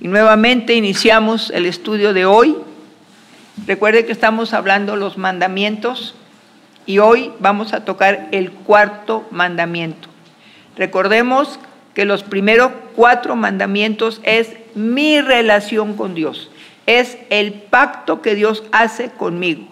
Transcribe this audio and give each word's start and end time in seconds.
Y 0.00 0.08
nuevamente 0.08 0.74
iniciamos 0.74 1.50
el 1.50 1.66
estudio 1.66 2.14
de 2.14 2.24
hoy. 2.24 2.56
Recuerde 3.66 4.06
que 4.06 4.12
estamos 4.12 4.54
hablando 4.54 4.96
los 4.96 5.18
mandamientos 5.18 6.14
y 6.86 6.98
hoy 6.98 7.32
vamos 7.38 7.74
a 7.74 7.84
tocar 7.84 8.28
el 8.32 8.50
cuarto 8.50 9.26
mandamiento. 9.30 10.08
Recordemos 10.76 11.60
que 11.94 12.06
los 12.06 12.22
primeros 12.22 12.72
cuatro 12.96 13.36
mandamientos 13.36 14.20
es 14.22 14.54
mi 14.74 15.20
relación 15.20 15.94
con 15.96 16.14
Dios, 16.14 16.50
es 16.86 17.18
el 17.28 17.52
pacto 17.52 18.22
que 18.22 18.34
Dios 18.34 18.62
hace 18.72 19.10
conmigo, 19.10 19.66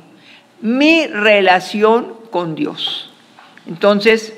mi 0.60 1.06
relación 1.06 2.12
con 2.30 2.54
Dios. 2.54 3.10
Entonces, 3.66 4.34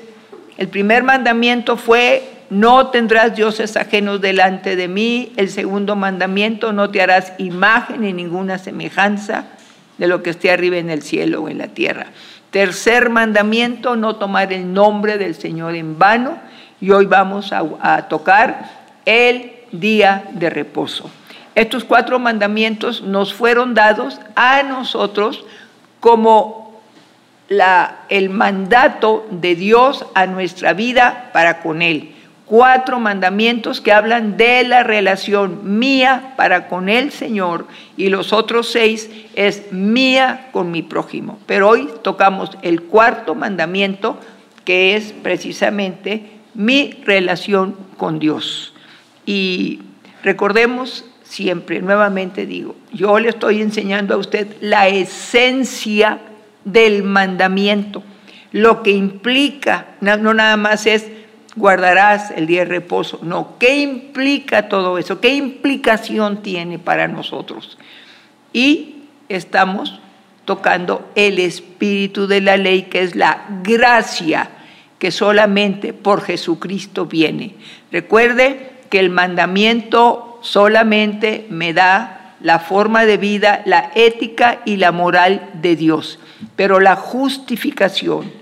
el 0.57 0.69
primer 0.69 1.03
mandamiento 1.03 1.75
fue, 1.75 2.23
no 2.51 2.87
tendrás 2.87 3.33
dioses 3.33 3.77
ajenos 3.77 4.19
delante 4.19 4.75
de 4.75 4.89
mí. 4.89 5.31
El 5.37 5.49
segundo 5.49 5.95
mandamiento, 5.95 6.73
no 6.73 6.91
te 6.91 7.01
harás 7.01 7.31
imagen 7.37 8.01
ni 8.01 8.11
ninguna 8.11 8.57
semejanza 8.57 9.45
de 9.97 10.07
lo 10.07 10.21
que 10.21 10.31
esté 10.31 10.51
arriba 10.51 10.75
en 10.75 10.89
el 10.89 11.01
cielo 11.01 11.43
o 11.43 11.49
en 11.49 11.59
la 11.59 11.69
tierra. 11.69 12.07
Tercer 12.49 13.09
mandamiento, 13.09 13.95
no 13.95 14.17
tomar 14.17 14.51
el 14.51 14.73
nombre 14.73 15.17
del 15.17 15.35
Señor 15.35 15.75
en 15.75 15.97
vano. 15.97 16.39
Y 16.81 16.91
hoy 16.91 17.05
vamos 17.05 17.53
a, 17.53 18.07
tocar 18.09 18.69
el 19.05 19.53
día 19.71 20.25
de 20.33 20.49
reposo. 20.49 21.09
Estos 21.55 21.85
cuatro 21.85 22.19
mandamientos 22.19 23.01
nos 23.01 23.33
fueron 23.33 23.73
dados 23.73 24.19
a 24.35 24.61
nosotros 24.63 25.45
como 26.01 26.81
el 28.09 28.29
mandato 28.29 29.25
de 29.31 29.55
Dios 29.55 30.05
a 30.15 30.25
nuestra 30.25 30.73
vida 30.73 31.29
para 31.31 31.61
con 31.61 31.81
Él. 31.81 32.15
Cuatro 32.51 32.99
mandamientos 32.99 33.79
que 33.79 33.93
hablan 33.93 34.35
de 34.35 34.65
la 34.65 34.83
relación 34.83 35.79
mía 35.79 36.33
para 36.35 36.67
con 36.67 36.89
el 36.89 37.13
Señor 37.13 37.65
y 37.95 38.09
los 38.09 38.33
otros 38.33 38.69
seis 38.69 39.09
es 39.35 39.71
mía 39.71 40.49
con 40.51 40.69
mi 40.69 40.81
prójimo. 40.81 41.39
Pero 41.45 41.69
hoy 41.69 41.87
tocamos 42.01 42.57
el 42.61 42.81
cuarto 42.81 43.35
mandamiento 43.35 44.19
que 44.65 44.97
es 44.97 45.13
precisamente 45.13 46.29
mi 46.53 46.91
relación 47.05 47.77
con 47.95 48.19
Dios. 48.19 48.73
Y 49.25 49.79
recordemos 50.21 51.05
siempre, 51.23 51.81
nuevamente 51.81 52.45
digo, 52.45 52.75
yo 52.91 53.17
le 53.17 53.29
estoy 53.29 53.61
enseñando 53.61 54.13
a 54.13 54.17
usted 54.17 54.57
la 54.59 54.89
esencia 54.89 56.19
del 56.65 57.03
mandamiento. 57.03 58.03
Lo 58.51 58.83
que 58.83 58.91
implica, 58.91 59.95
no, 60.01 60.33
nada 60.33 60.57
más 60.57 60.85
es 60.85 61.07
guardarás 61.55 62.31
el 62.31 62.47
día 62.47 62.59
de 62.59 62.65
reposo, 62.65 63.19
no, 63.21 63.57
¿qué 63.59 63.77
implica 63.77 64.69
todo 64.69 64.97
eso? 64.97 65.19
¿Qué 65.19 65.33
implicación 65.33 66.41
tiene 66.41 66.79
para 66.79 67.07
nosotros? 67.07 67.77
Y 68.53 69.03
estamos 69.29 69.99
tocando 70.45 71.09
el 71.15 71.39
espíritu 71.39 72.27
de 72.27 72.41
la 72.41 72.57
ley, 72.57 72.83
que 72.83 73.01
es 73.01 73.15
la 73.15 73.45
gracia 73.63 74.49
que 74.99 75.11
solamente 75.11 75.93
por 75.93 76.21
Jesucristo 76.21 77.05
viene. 77.05 77.55
Recuerde 77.91 78.71
que 78.89 78.99
el 78.99 79.09
mandamiento 79.09 80.39
solamente 80.41 81.47
me 81.49 81.73
da 81.73 82.35
la 82.41 82.59
forma 82.59 83.05
de 83.05 83.17
vida, 83.17 83.61
la 83.65 83.91
ética 83.95 84.61
y 84.65 84.77
la 84.77 84.91
moral 84.91 85.49
de 85.53 85.75
Dios. 85.75 86.19
Pero 86.55 86.79
la 86.79 86.95
justificación 86.95 88.40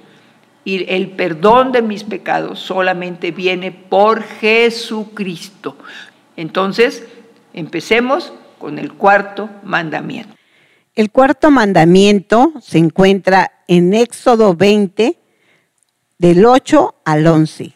el 0.90 1.12
perdón 1.12 1.72
de 1.72 1.82
mis 1.82 2.04
pecados 2.04 2.60
solamente 2.60 3.32
viene 3.32 3.72
por 3.72 4.24
Jesucristo. 4.24 5.78
Entonces, 6.36 7.04
empecemos 7.54 8.34
con 8.58 8.80
el 8.80 8.94
cuarto 8.94 9.50
mandamiento. 9.64 10.36
El 10.96 11.12
cuarto 11.12 11.52
mandamiento 11.52 12.54
se 12.62 12.78
encuentra 12.78 13.52
en 13.68 13.94
Éxodo 13.94 14.56
20, 14.56 15.18
del 16.18 16.46
8 16.46 16.96
al 17.06 17.28
11. 17.28 17.74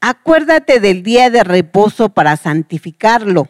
Acuérdate 0.00 0.80
del 0.80 1.02
día 1.02 1.30
de 1.30 1.44
reposo 1.44 2.10
para 2.10 2.36
santificarlo. 2.36 3.48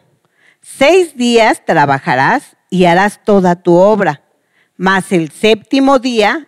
Seis 0.61 1.17
días 1.17 1.65
trabajarás 1.65 2.55
y 2.69 2.85
harás 2.85 3.23
toda 3.25 3.61
tu 3.61 3.73
obra 3.73 4.23
mas 4.77 5.11
el 5.11 5.31
séptimo 5.31 5.99
día 5.99 6.47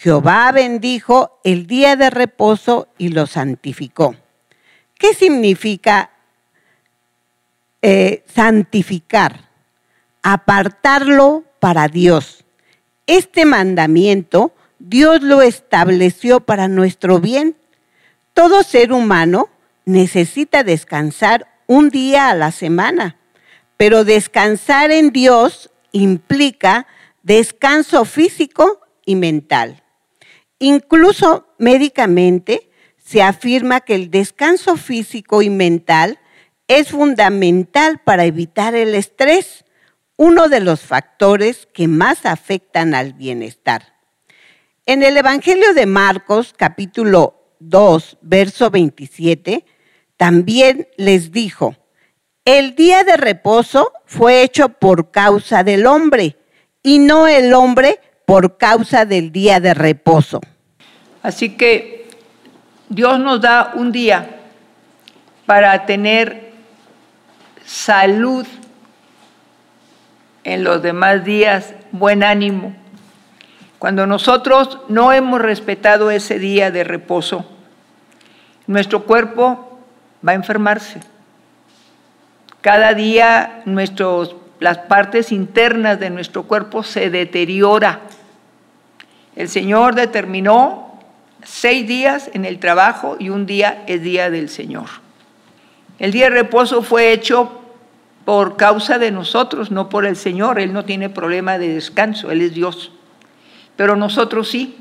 Jehová 0.00 0.52
bendijo 0.52 1.40
el 1.42 1.66
día 1.66 1.96
de 1.96 2.08
reposo 2.08 2.86
y 2.98 3.08
lo 3.08 3.26
santificó. 3.26 4.14
¿Qué 4.96 5.12
significa 5.12 6.10
eh, 7.82 8.22
santificar? 8.32 9.48
Apartarlo 10.22 11.42
para 11.58 11.88
Dios. 11.88 12.44
Este 13.08 13.44
mandamiento 13.44 14.54
Dios 14.78 15.20
lo 15.22 15.42
estableció 15.42 16.38
para 16.38 16.68
nuestro 16.68 17.18
bien. 17.18 17.56
Todo 18.34 18.62
ser 18.62 18.92
humano 18.92 19.48
necesita 19.84 20.62
descansar 20.62 21.48
un 21.66 21.90
día 21.90 22.28
a 22.28 22.36
la 22.36 22.52
semana, 22.52 23.16
pero 23.76 24.04
descansar 24.04 24.92
en 24.92 25.10
Dios 25.10 25.72
implica 25.90 26.86
descanso 27.24 28.04
físico 28.04 28.80
y 29.04 29.16
mental. 29.16 29.82
Incluso 30.58 31.54
médicamente 31.58 32.70
se 32.96 33.22
afirma 33.22 33.80
que 33.80 33.94
el 33.94 34.10
descanso 34.10 34.76
físico 34.76 35.42
y 35.42 35.50
mental 35.50 36.18
es 36.66 36.88
fundamental 36.88 38.00
para 38.04 38.24
evitar 38.24 38.74
el 38.74 38.94
estrés, 38.94 39.64
uno 40.16 40.48
de 40.48 40.60
los 40.60 40.80
factores 40.80 41.66
que 41.72 41.88
más 41.88 42.26
afectan 42.26 42.94
al 42.94 43.14
bienestar. 43.14 43.94
En 44.84 45.02
el 45.02 45.16
Evangelio 45.16 45.74
de 45.74 45.86
Marcos, 45.86 46.54
capítulo 46.56 47.54
2, 47.60 48.18
verso 48.20 48.70
27, 48.70 49.64
también 50.16 50.88
les 50.96 51.30
dijo, 51.30 51.76
el 52.44 52.74
día 52.74 53.04
de 53.04 53.16
reposo 53.16 53.92
fue 54.06 54.42
hecho 54.42 54.70
por 54.70 55.10
causa 55.10 55.62
del 55.62 55.86
hombre 55.86 56.36
y 56.82 56.98
no 56.98 57.28
el 57.28 57.52
hombre 57.54 58.00
por 58.28 58.58
causa 58.58 59.06
del 59.06 59.32
día 59.32 59.58
de 59.58 59.72
reposo. 59.72 60.42
Así 61.22 61.56
que 61.56 62.10
Dios 62.90 63.18
nos 63.18 63.40
da 63.40 63.72
un 63.74 63.90
día 63.90 64.40
para 65.46 65.86
tener 65.86 66.52
salud 67.64 68.46
en 70.44 70.62
los 70.62 70.82
demás 70.82 71.24
días, 71.24 71.72
buen 71.90 72.22
ánimo. 72.22 72.76
Cuando 73.78 74.06
nosotros 74.06 74.78
no 74.88 75.10
hemos 75.14 75.40
respetado 75.40 76.10
ese 76.10 76.38
día 76.38 76.70
de 76.70 76.84
reposo, 76.84 77.46
nuestro 78.66 79.04
cuerpo 79.04 79.80
va 80.26 80.32
a 80.32 80.34
enfermarse. 80.34 81.00
Cada 82.60 82.92
día 82.92 83.62
nuestros 83.64 84.36
las 84.60 84.78
partes 84.78 85.32
internas 85.32 86.00
de 86.00 86.10
nuestro 86.10 86.44
cuerpo 86.44 86.82
se 86.82 87.10
deteriora. 87.10 88.00
El 89.38 89.48
Señor 89.48 89.94
determinó 89.94 90.98
seis 91.44 91.86
días 91.86 92.28
en 92.34 92.44
el 92.44 92.58
trabajo 92.58 93.14
y 93.20 93.28
un 93.28 93.46
día 93.46 93.84
es 93.86 94.02
día 94.02 94.30
del 94.30 94.48
Señor. 94.48 94.86
El 96.00 96.10
día 96.10 96.24
de 96.24 96.30
reposo 96.30 96.82
fue 96.82 97.12
hecho 97.12 97.60
por 98.24 98.56
causa 98.56 98.98
de 98.98 99.12
nosotros, 99.12 99.70
no 99.70 99.88
por 99.88 100.06
el 100.06 100.16
Señor. 100.16 100.58
Él 100.58 100.72
no 100.72 100.84
tiene 100.84 101.08
problema 101.08 101.56
de 101.56 101.72
descanso, 101.72 102.32
Él 102.32 102.40
es 102.42 102.52
Dios. 102.52 102.90
Pero 103.76 103.94
nosotros 103.94 104.48
sí. 104.48 104.76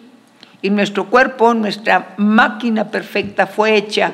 Y 0.64 0.72
nuestro 0.72 1.06
cuerpo, 1.06 1.54
nuestra 1.54 2.16
máquina 2.18 2.90
perfecta 2.90 3.46
fue 3.46 3.76
hecha 3.76 4.12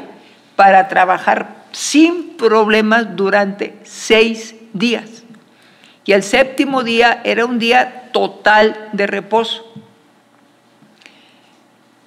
para 0.57 0.89
trabajar 0.89 1.67
sin 1.71 2.35
problemas 2.35 3.15
durante 3.15 3.77
seis 3.83 4.57
días. 4.73 5.23
Y 6.03 6.11
el 6.11 6.21
séptimo 6.21 6.83
día 6.83 7.21
era 7.23 7.45
un 7.45 7.59
día 7.59 8.09
total 8.11 8.89
de 8.91 9.07
reposo. 9.07 9.69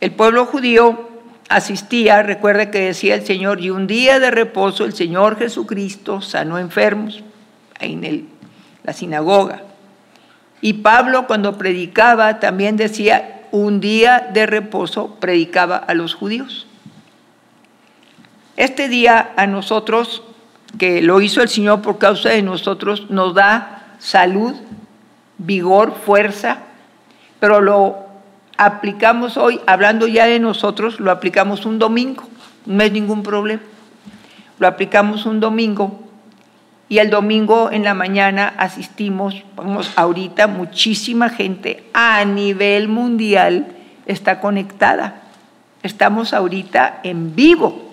El 0.00 0.12
pueblo 0.12 0.46
judío 0.46 1.08
asistía, 1.48 2.22
recuerde 2.22 2.70
que 2.70 2.80
decía 2.80 3.14
el 3.14 3.24
Señor, 3.24 3.60
y 3.60 3.70
un 3.70 3.86
día 3.86 4.18
de 4.20 4.30
reposo 4.30 4.84
el 4.84 4.94
Señor 4.94 5.38
Jesucristo 5.38 6.20
sanó 6.20 6.58
enfermos. 6.58 7.22
En 7.78 8.28
la 8.84 8.92
sinagoga. 8.92 9.62
Y 10.62 10.74
Pablo 10.74 11.26
cuando 11.26 11.58
predicaba 11.58 12.40
también 12.40 12.76
decía, 12.76 13.42
un 13.50 13.80
día 13.80 14.30
de 14.32 14.46
reposo 14.46 15.16
predicaba 15.20 15.76
a 15.76 15.92
los 15.94 16.14
judíos. 16.14 16.66
Este 18.56 18.88
día 18.88 19.32
a 19.36 19.46
nosotros, 19.46 20.22
que 20.78 21.02
lo 21.02 21.20
hizo 21.20 21.42
el 21.42 21.48
Señor 21.48 21.82
por 21.82 21.98
causa 21.98 22.30
de 22.30 22.42
nosotros, 22.42 23.10
nos 23.10 23.34
da 23.34 23.96
salud, 23.98 24.54
vigor, 25.36 25.94
fuerza, 25.94 26.60
pero 27.38 27.60
lo 27.60 28.05
aplicamos 28.56 29.36
hoy, 29.36 29.60
hablando 29.66 30.06
ya 30.06 30.26
de 30.26 30.38
nosotros, 30.38 31.00
lo 31.00 31.10
aplicamos 31.10 31.66
un 31.66 31.78
domingo, 31.78 32.24
no 32.64 32.82
es 32.82 32.92
ningún 32.92 33.22
problema. 33.22 33.62
Lo 34.58 34.66
aplicamos 34.66 35.26
un 35.26 35.40
domingo 35.40 36.00
y 36.88 36.98
el 36.98 37.10
domingo 37.10 37.70
en 37.70 37.84
la 37.84 37.94
mañana 37.94 38.54
asistimos, 38.56 39.42
vamos, 39.56 39.92
ahorita 39.96 40.46
muchísima 40.46 41.28
gente 41.28 41.84
a 41.92 42.24
nivel 42.24 42.88
mundial 42.88 43.66
está 44.06 44.40
conectada. 44.40 45.22
Estamos 45.82 46.32
ahorita 46.32 47.00
en 47.02 47.34
vivo. 47.34 47.92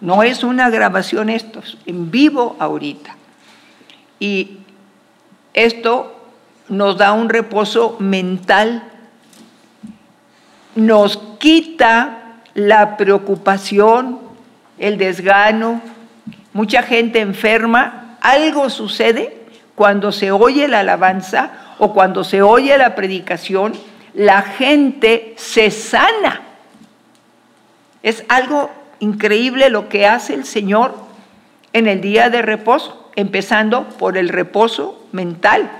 No 0.00 0.22
es 0.22 0.44
una 0.44 0.68
grabación 0.68 1.30
esto, 1.30 1.62
en 1.86 2.10
vivo 2.10 2.56
ahorita. 2.58 3.16
Y 4.20 4.58
esto 5.54 6.14
nos 6.68 6.98
da 6.98 7.12
un 7.12 7.28
reposo 7.28 7.96
mental, 7.98 8.82
nos 10.78 11.16
quita 11.38 12.36
la 12.54 12.96
preocupación, 12.96 14.20
el 14.78 14.96
desgano. 14.96 15.82
Mucha 16.52 16.82
gente 16.82 17.20
enferma 17.20 18.16
algo 18.20 18.70
sucede 18.70 19.36
cuando 19.74 20.12
se 20.12 20.30
oye 20.30 20.68
la 20.68 20.80
alabanza 20.80 21.50
o 21.80 21.92
cuando 21.92 22.22
se 22.22 22.42
oye 22.42 22.78
la 22.78 22.94
predicación, 22.94 23.72
la 24.14 24.42
gente 24.42 25.34
se 25.36 25.72
sana. 25.72 26.42
Es 28.04 28.24
algo 28.28 28.70
increíble 29.00 29.70
lo 29.70 29.88
que 29.88 30.06
hace 30.06 30.34
el 30.34 30.44
Señor 30.44 30.94
en 31.72 31.88
el 31.88 32.00
día 32.00 32.30
de 32.30 32.40
reposo, 32.42 33.10
empezando 33.16 33.88
por 33.88 34.16
el 34.16 34.28
reposo 34.28 35.04
mental. 35.10 35.70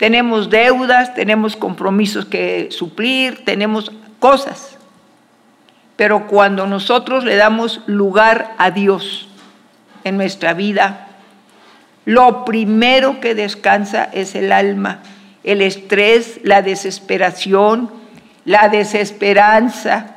Tenemos 0.00 0.48
deudas, 0.48 1.12
tenemos 1.12 1.56
compromisos 1.56 2.24
que 2.24 2.68
suplir, 2.70 3.44
tenemos 3.44 3.92
cosas. 4.18 4.78
Pero 5.96 6.26
cuando 6.26 6.66
nosotros 6.66 7.22
le 7.22 7.36
damos 7.36 7.82
lugar 7.86 8.54
a 8.56 8.70
Dios, 8.70 9.28
en 10.02 10.16
nuestra 10.16 10.54
vida, 10.54 11.08
lo 12.06 12.46
primero 12.46 13.20
que 13.20 13.34
descansa 13.34 14.08
es 14.14 14.34
el 14.34 14.52
alma, 14.52 15.00
el 15.44 15.60
estrés, 15.60 16.40
la 16.44 16.62
desesperación, 16.62 17.90
la 18.46 18.70
desesperanza, 18.70 20.16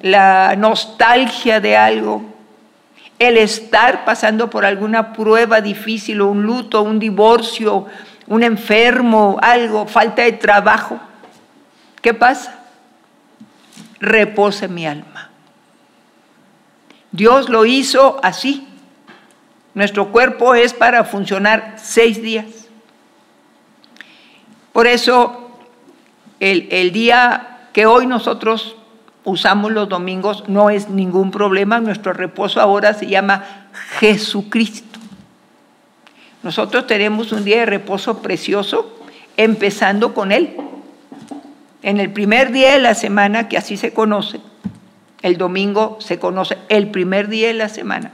la 0.00 0.56
nostalgia 0.58 1.60
de 1.60 1.76
algo, 1.76 2.24
el 3.20 3.36
estar 3.36 4.04
pasando 4.04 4.50
por 4.50 4.64
alguna 4.64 5.12
prueba 5.12 5.60
difícil 5.60 6.20
o 6.20 6.26
un 6.26 6.42
luto, 6.42 6.82
un 6.82 6.98
divorcio, 6.98 7.86
un 8.26 8.42
enfermo, 8.42 9.38
algo, 9.40 9.86
falta 9.86 10.22
de 10.22 10.32
trabajo. 10.32 10.98
¿Qué 12.00 12.14
pasa? 12.14 12.58
Repose 14.00 14.68
mi 14.68 14.86
alma. 14.86 15.30
Dios 17.12 17.48
lo 17.48 17.64
hizo 17.64 18.20
así. 18.22 18.68
Nuestro 19.74 20.10
cuerpo 20.10 20.54
es 20.54 20.74
para 20.74 21.04
funcionar 21.04 21.74
seis 21.76 22.20
días. 22.20 22.46
Por 24.72 24.86
eso, 24.86 25.50
el, 26.40 26.92
día 26.92 27.68
que 27.72 27.86
hoy 27.86 28.06
nosotros 28.06 28.76
usamos 29.24 29.72
los 29.72 29.88
domingos 29.88 30.44
no 30.48 30.70
es 30.70 30.88
ningún 30.90 31.30
problema. 31.30 31.80
Nuestro 31.80 32.12
reposo 32.12 32.60
ahora 32.60 32.92
se 32.92 33.06
llama 33.06 33.42
Jesucristo. 33.98 34.85
Nosotros 36.46 36.86
tenemos 36.86 37.32
un 37.32 37.44
día 37.44 37.58
de 37.58 37.66
reposo 37.66 38.22
precioso, 38.22 38.96
empezando 39.36 40.14
con 40.14 40.30
Él. 40.30 40.56
En 41.82 41.98
el 41.98 42.12
primer 42.12 42.52
día 42.52 42.74
de 42.74 42.78
la 42.78 42.94
semana, 42.94 43.48
que 43.48 43.58
así 43.58 43.76
se 43.76 43.92
conoce, 43.92 44.38
el 45.22 45.38
domingo 45.38 45.98
se 46.00 46.20
conoce 46.20 46.56
el 46.68 46.92
primer 46.92 47.26
día 47.26 47.48
de 47.48 47.54
la 47.54 47.68
semana. 47.68 48.12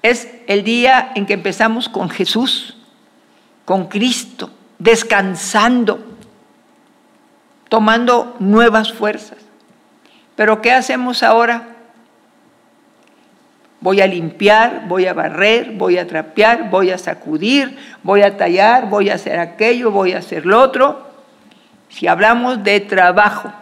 Es 0.00 0.30
el 0.46 0.64
día 0.64 1.12
en 1.14 1.26
que 1.26 1.34
empezamos 1.34 1.90
con 1.90 2.08
Jesús, 2.08 2.78
con 3.66 3.88
Cristo, 3.88 4.48
descansando, 4.78 6.02
tomando 7.68 8.34
nuevas 8.38 8.94
fuerzas. 8.94 9.36
Pero 10.36 10.62
¿qué 10.62 10.72
hacemos 10.72 11.22
ahora? 11.22 11.71
Voy 13.82 14.00
a 14.00 14.06
limpiar, 14.06 14.84
voy 14.88 15.06
a 15.06 15.12
barrer, 15.12 15.72
voy 15.72 15.98
a 15.98 16.06
trapear, 16.06 16.70
voy 16.70 16.90
a 16.90 16.98
sacudir, 16.98 17.76
voy 18.02 18.22
a 18.22 18.36
tallar, 18.36 18.88
voy 18.88 19.10
a 19.10 19.14
hacer 19.14 19.38
aquello, 19.38 19.90
voy 19.90 20.12
a 20.12 20.18
hacer 20.18 20.46
lo 20.46 20.60
otro. 20.60 21.10
Si 21.88 22.06
hablamos 22.06 22.62
de 22.62 22.80
trabajo, 22.80 23.52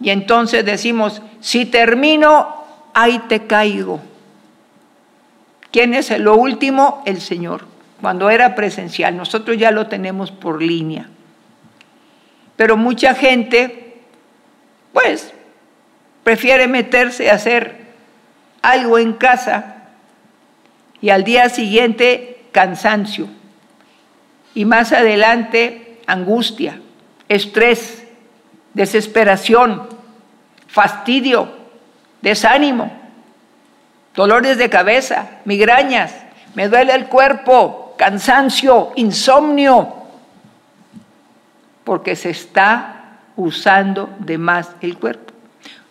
y 0.00 0.10
entonces 0.10 0.64
decimos, 0.64 1.22
si 1.40 1.66
termino, 1.66 2.62
ahí 2.94 3.18
te 3.20 3.46
caigo. 3.46 4.00
¿Quién 5.72 5.94
es 5.94 6.16
lo 6.18 6.36
último? 6.36 7.02
El 7.04 7.20
Señor. 7.20 7.66
Cuando 8.00 8.30
era 8.30 8.54
presencial, 8.54 9.16
nosotros 9.16 9.56
ya 9.56 9.70
lo 9.70 9.88
tenemos 9.88 10.30
por 10.30 10.62
línea. 10.62 11.08
Pero 12.56 12.76
mucha 12.76 13.14
gente, 13.14 14.02
pues, 14.92 15.32
prefiere 16.28 16.68
meterse 16.68 17.30
a 17.30 17.36
hacer 17.36 17.74
algo 18.60 18.98
en 18.98 19.14
casa 19.14 19.76
y 21.00 21.08
al 21.08 21.24
día 21.24 21.48
siguiente 21.48 22.44
cansancio. 22.52 23.28
Y 24.54 24.66
más 24.66 24.92
adelante 24.92 26.02
angustia, 26.06 26.82
estrés 27.30 28.04
desesperación, 28.74 29.88
fastidio, 30.66 31.48
desánimo, 32.20 32.92
dolores 34.14 34.58
de 34.58 34.68
cabeza, 34.68 35.30
migrañas, 35.46 36.12
me 36.54 36.68
duele 36.68 36.94
el 36.94 37.06
cuerpo, 37.06 37.94
cansancio, 37.96 38.92
insomnio, 38.96 39.94
porque 41.84 42.14
se 42.14 42.28
está 42.28 43.16
usando 43.34 44.14
de 44.18 44.36
más 44.36 44.72
el 44.82 44.98
cuerpo. 44.98 45.37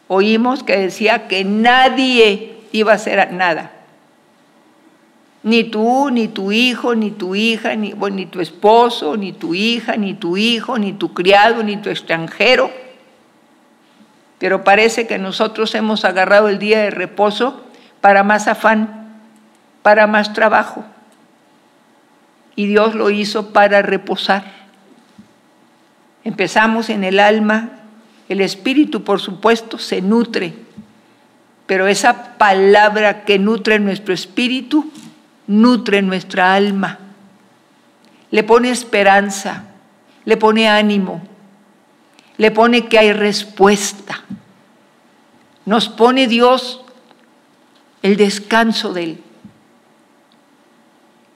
Oímos 0.07 0.63
que 0.63 0.77
decía 0.77 1.27
que 1.27 1.43
nadie 1.43 2.57
iba 2.71 2.93
a 2.93 2.95
hacer 2.95 3.31
nada. 3.33 3.71
Ni 5.43 5.63
tú, 5.63 6.09
ni 6.11 6.27
tu 6.27 6.51
hijo, 6.51 6.95
ni 6.95 7.11
tu 7.11 7.35
hija, 7.35 7.75
ni, 7.75 7.93
ni 7.93 8.25
tu 8.25 8.41
esposo, 8.41 9.17
ni 9.17 9.33
tu 9.33 9.53
hija, 9.53 9.95
ni 9.95 10.13
tu 10.13 10.37
hijo, 10.37 10.77
ni 10.77 10.93
tu 10.93 11.13
criado, 11.13 11.63
ni 11.63 11.77
tu 11.77 11.89
extranjero. 11.89 12.71
Pero 14.39 14.63
parece 14.63 15.07
que 15.07 15.17
nosotros 15.17 15.73
hemos 15.75 16.05
agarrado 16.05 16.47
el 16.49 16.59
día 16.59 16.81
de 16.81 16.91
reposo 16.91 17.63
para 18.01 18.23
más 18.23 18.47
afán, 18.47 19.21
para 19.81 20.07
más 20.07 20.33
trabajo. 20.33 20.85
Y 22.55 22.67
Dios 22.67 22.95
lo 22.95 23.09
hizo 23.09 23.53
para 23.53 23.81
reposar. 23.81 24.43
Empezamos 26.23 26.89
en 26.89 27.03
el 27.03 27.19
alma, 27.19 27.76
el 28.29 28.41
espíritu 28.41 29.03
por 29.03 29.19
supuesto 29.19 29.77
se 29.77 30.01
nutre, 30.01 30.53
pero 31.65 31.87
esa 31.87 32.37
palabra 32.37 33.25
que 33.25 33.39
nutre 33.39 33.79
nuestro 33.79 34.13
espíritu 34.13 34.91
nutre 35.47 36.01
nuestra 36.01 36.53
alma, 36.53 36.99
le 38.31 38.43
pone 38.43 38.69
esperanza, 38.69 39.63
le 40.25 40.37
pone 40.37 40.67
ánimo, 40.67 41.21
le 42.37 42.51
pone 42.51 42.87
que 42.87 42.99
hay 42.99 43.13
respuesta. 43.13 44.23
Nos 45.65 45.89
pone 45.89 46.27
Dios 46.27 46.81
el 48.01 48.15
descanso 48.15 48.93
de 48.93 49.03
Él. 49.03 49.23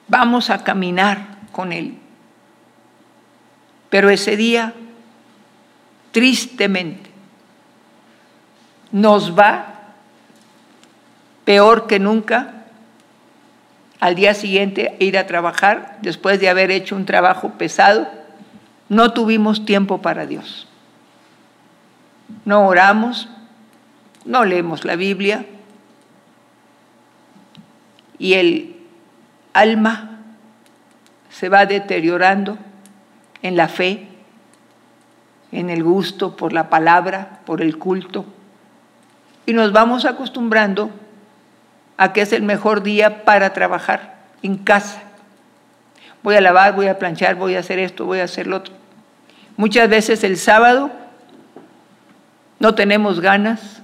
Vamos 0.08 0.50
a 0.50 0.62
caminar 0.62 1.38
con 1.52 1.72
Él. 1.72 1.98
Pero 3.90 4.10
ese 4.10 4.36
día, 4.36 4.74
tristemente, 6.12 7.10
nos 8.92 9.36
va 9.36 9.72
peor 11.44 11.86
que 11.86 11.98
nunca 11.98 12.62
al 14.02 14.14
día 14.16 14.34
siguiente 14.34 14.96
ir 14.98 15.16
a 15.16 15.26
trabajar 15.26 15.98
después 16.02 16.40
de 16.40 16.48
haber 16.48 16.70
hecho 16.72 16.96
un 16.96 17.06
trabajo 17.06 17.50
pesado, 17.50 18.08
no 18.88 19.12
tuvimos 19.12 19.64
tiempo 19.64 20.02
para 20.02 20.26
Dios. 20.26 20.66
No 22.44 22.66
oramos, 22.66 23.28
no 24.24 24.44
leemos 24.44 24.84
la 24.84 24.96
Biblia. 24.96 25.46
Y 28.18 28.34
el 28.34 28.76
alma 29.52 30.18
se 31.30 31.48
va 31.48 31.66
deteriorando 31.66 32.58
en 33.42 33.56
la 33.56 33.68
fe, 33.68 34.08
en 35.52 35.70
el 35.70 35.84
gusto 35.84 36.36
por 36.36 36.52
la 36.52 36.68
palabra, 36.68 37.40
por 37.46 37.62
el 37.62 37.78
culto, 37.78 38.24
y 39.46 39.52
nos 39.52 39.72
vamos 39.72 40.04
acostumbrando 40.04 40.90
a 41.96 42.12
que 42.12 42.22
es 42.22 42.32
el 42.32 42.42
mejor 42.42 42.82
día 42.82 43.24
para 43.24 43.52
trabajar 43.52 44.24
en 44.42 44.56
casa. 44.56 45.02
Voy 46.22 46.36
a 46.36 46.40
lavar, 46.40 46.74
voy 46.74 46.86
a 46.86 46.98
planchar, 46.98 47.34
voy 47.36 47.54
a 47.54 47.60
hacer 47.60 47.78
esto, 47.78 48.06
voy 48.06 48.20
a 48.20 48.24
hacer 48.24 48.46
lo 48.46 48.56
otro. 48.56 48.74
Muchas 49.56 49.88
veces 49.88 50.24
el 50.24 50.36
sábado 50.36 50.90
no 52.58 52.74
tenemos 52.74 53.20
ganas, 53.20 53.82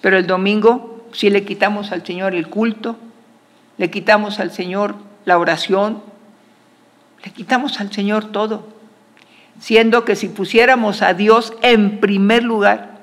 pero 0.00 0.16
el 0.16 0.26
domingo 0.26 0.96
si 1.16 1.30
le 1.30 1.44
quitamos 1.44 1.92
al 1.92 2.04
Señor 2.04 2.34
el 2.34 2.48
culto, 2.48 2.96
le 3.78 3.90
quitamos 3.90 4.38
al 4.38 4.50
Señor 4.50 4.96
la 5.24 5.38
oración, 5.38 6.02
le 7.24 7.30
quitamos 7.32 7.80
al 7.80 7.90
Señor 7.90 8.32
todo, 8.32 8.68
siendo 9.58 10.04
que 10.04 10.16
si 10.16 10.28
pusiéramos 10.28 11.02
a 11.02 11.14
Dios 11.14 11.52
en 11.62 12.00
primer 12.00 12.42
lugar 12.42 13.00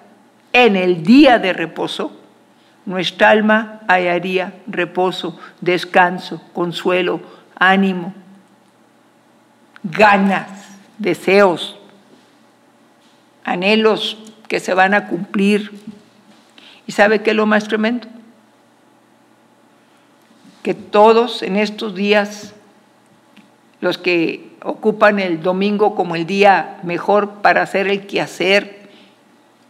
en 0.53 0.75
el 0.75 1.03
día 1.03 1.39
de 1.39 1.53
reposo, 1.53 2.19
nuestra 2.86 3.29
alma 3.29 3.81
hallaría 3.88 4.53
reposo, 4.67 5.39
descanso, 5.62 6.41
consuelo, 6.53 7.22
ánimo, 7.55 8.13
ganas, 9.83 10.50
deseos, 10.98 11.77
anhelos 13.43 14.17
que 14.48 14.60
se 14.60 14.74
van 14.74 14.93
a 14.93 15.07
cumplir. 15.07 15.72
¿Y 16.86 16.91
sabe 16.91 17.22
qué 17.22 17.31
es 17.31 17.36
lo 17.36 17.45
más 17.45 17.67
tremendo? 17.67 18.07
Que 20.62 20.74
todos 20.74 21.41
en 21.41 21.55
estos 21.55 21.95
días, 21.95 22.53
los 23.84 23.98
que 23.98 24.56
ocupan 24.63 25.20
el 25.20 25.44
domingo 25.44 25.94
como 25.94 26.16
el 26.16 26.25
día 26.25 26.80
mejor 26.84 27.42
para 27.42 27.63
hacer 27.63 27.90
el 27.90 28.08
quehacer 28.08 28.90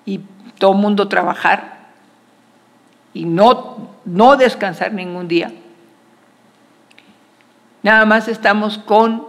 y 0.05 0.19
todo 0.59 0.75
mundo 0.75 1.07
trabajar 1.07 1.87
y 3.11 3.25
no, 3.25 3.89
no 4.05 4.35
descansar 4.35 4.93
ningún 4.93 5.27
día, 5.27 5.51
nada 7.81 8.05
más 8.05 8.27
estamos 8.27 8.77
con 8.77 9.25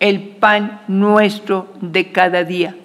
el 0.00 0.20
pan 0.20 0.82
nuestro 0.86 1.72
de 1.80 2.12
cada 2.12 2.44
día. 2.44 2.76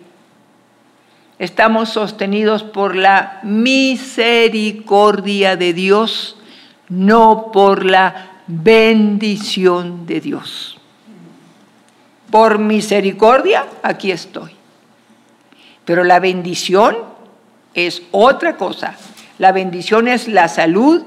Estamos 1.38 1.90
sostenidos 1.90 2.64
por 2.64 2.96
la 2.96 3.42
misericordia 3.44 5.58
de 5.58 5.74
Dios, 5.74 6.38
no 6.88 7.50
por 7.52 7.84
la 7.84 8.38
bendición 8.48 10.06
de 10.06 10.22
Dios. 10.22 10.77
Por 12.32 12.60
misericordia, 12.60 13.66
aquí 13.84 14.12
estoy. 14.12 14.52
Pero 15.86 16.04
la 16.04 16.20
bendición 16.20 16.98
es 17.74 18.02
otra 18.12 18.58
cosa. 18.58 18.96
La 19.38 19.52
bendición 19.52 20.08
es 20.08 20.28
la 20.28 20.48
salud, 20.48 21.04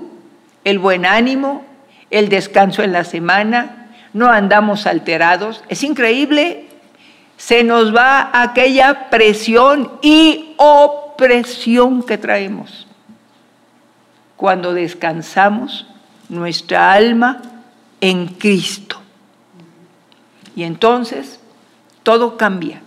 el 0.64 0.78
buen 0.78 1.04
ánimo, 1.04 1.64
el 2.10 2.28
descanso 2.28 2.82
en 2.82 2.92
la 2.92 3.04
semana, 3.04 3.90
no 4.12 4.30
andamos 4.30 4.86
alterados. 4.86 5.62
Es 5.68 5.82
increíble, 5.82 6.66
se 7.36 7.64
nos 7.64 7.94
va 7.94 8.30
aquella 8.32 9.10
presión 9.10 9.92
y 10.02 10.54
opresión 10.56 12.02
que 12.02 12.18
traemos. 12.18 12.86
Cuando 14.36 14.72
descansamos 14.72 15.86
nuestra 16.28 16.92
alma 16.92 17.42
en 18.00 18.26
Cristo. 18.26 19.00
Y 20.56 20.64
entonces 20.64 21.40
todo 22.02 22.36
cambia. 22.36 22.82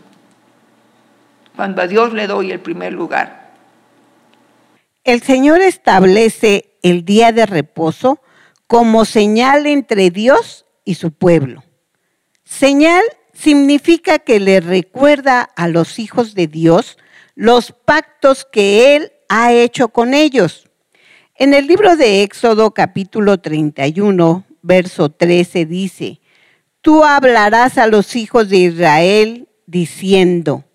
Cuando 1.55 1.81
a 1.81 1.87
Dios 1.87 2.13
le 2.13 2.27
doy 2.27 2.51
el 2.51 2.59
primer 2.59 2.93
lugar. 2.93 3.53
El 5.03 5.21
Señor 5.21 5.61
establece 5.61 6.77
el 6.81 7.05
día 7.05 7.31
de 7.31 7.45
reposo 7.45 8.19
como 8.67 9.05
señal 9.05 9.65
entre 9.67 10.09
Dios 10.09 10.65
y 10.85 10.95
su 10.95 11.11
pueblo. 11.11 11.63
Señal 12.43 13.03
significa 13.33 14.19
que 14.19 14.39
le 14.39 14.61
recuerda 14.61 15.41
a 15.41 15.67
los 15.67 15.99
hijos 15.99 16.33
de 16.35 16.47
Dios 16.47 16.97
los 17.35 17.71
pactos 17.71 18.45
que 18.49 18.95
Él 18.95 19.11
ha 19.27 19.51
hecho 19.51 19.89
con 19.89 20.13
ellos. 20.13 20.69
En 21.35 21.53
el 21.53 21.67
libro 21.67 21.97
de 21.97 22.23
Éxodo 22.23 22.73
capítulo 22.73 23.39
31, 23.39 24.45
verso 24.61 25.09
13 25.09 25.65
dice, 25.65 26.21
Tú 26.83 27.05
hablarás 27.05 27.77
a 27.77 27.87
los 27.87 28.13
hijos 28.17 28.49
de 28.49 28.57
Israel 28.57 29.47
diciendo, 29.65 30.65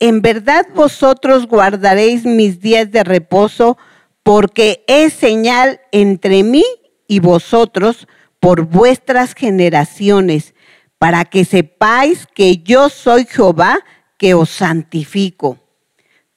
en 0.00 0.20
verdad 0.20 0.66
vosotros 0.74 1.46
guardaréis 1.46 2.24
mis 2.24 2.60
días 2.60 2.90
de 2.90 3.04
reposo, 3.04 3.78
porque 4.24 4.84
es 4.88 5.12
señal 5.12 5.80
entre 5.92 6.42
mí 6.42 6.64
y 7.06 7.20
vosotros 7.20 8.08
por 8.40 8.62
vuestras 8.62 9.34
generaciones, 9.34 10.52
para 10.98 11.24
que 11.24 11.44
sepáis 11.44 12.26
que 12.26 12.56
yo 12.56 12.88
soy 12.88 13.24
Jehová 13.24 13.78
que 14.18 14.34
os 14.34 14.50
santifico. 14.50 15.60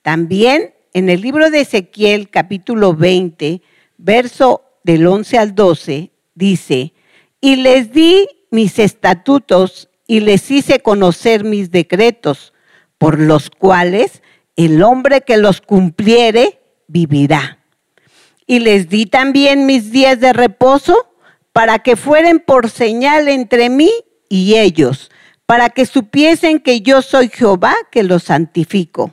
También 0.04 0.75
en 0.94 1.10
el 1.10 1.22
libro 1.22 1.50
de 1.50 1.62
Ezequiel 1.62 2.30
capítulo 2.30 2.94
20, 2.94 3.63
verso 3.98 4.62
del 4.84 5.08
11 5.08 5.38
al 5.39 5.56
12, 5.56 6.12
dice, 6.36 6.94
y 7.42 7.56
les 7.56 7.92
di 7.92 8.28
mis 8.50 8.79
estatutos 8.79 9.89
y 10.08 10.22
les 10.22 10.50
hice 10.50 10.79
conocer 10.79 11.44
mis 11.44 11.72
decretos, 11.72 12.53
por 12.98 13.20
los 13.20 13.50
cuales 13.50 14.22
el 14.56 14.84
hombre 14.84 15.22
que 15.22 15.38
los 15.38 15.62
cumpliere 15.62 16.60
vivirá. 16.88 17.60
Y 18.48 18.60
les 18.60 18.89
di 18.89 19.06
también 19.06 19.65
mis 19.65 19.91
días 19.91 20.20
de 20.20 20.34
reposo 20.34 21.13
para 21.53 21.79
que 21.79 21.96
fueren 21.96 22.39
por 22.39 22.70
señal 22.70 23.27
entre 23.27 23.70
mí 23.70 23.91
y 24.27 24.56
ellos, 24.56 25.12
para 25.46 25.70
que 25.70 25.86
supiesen 25.86 26.60
que 26.60 26.82
yo 26.82 27.01
soy 27.01 27.29
Jehová 27.29 27.75
que 27.91 28.03
los 28.03 28.24
santifico. 28.24 29.12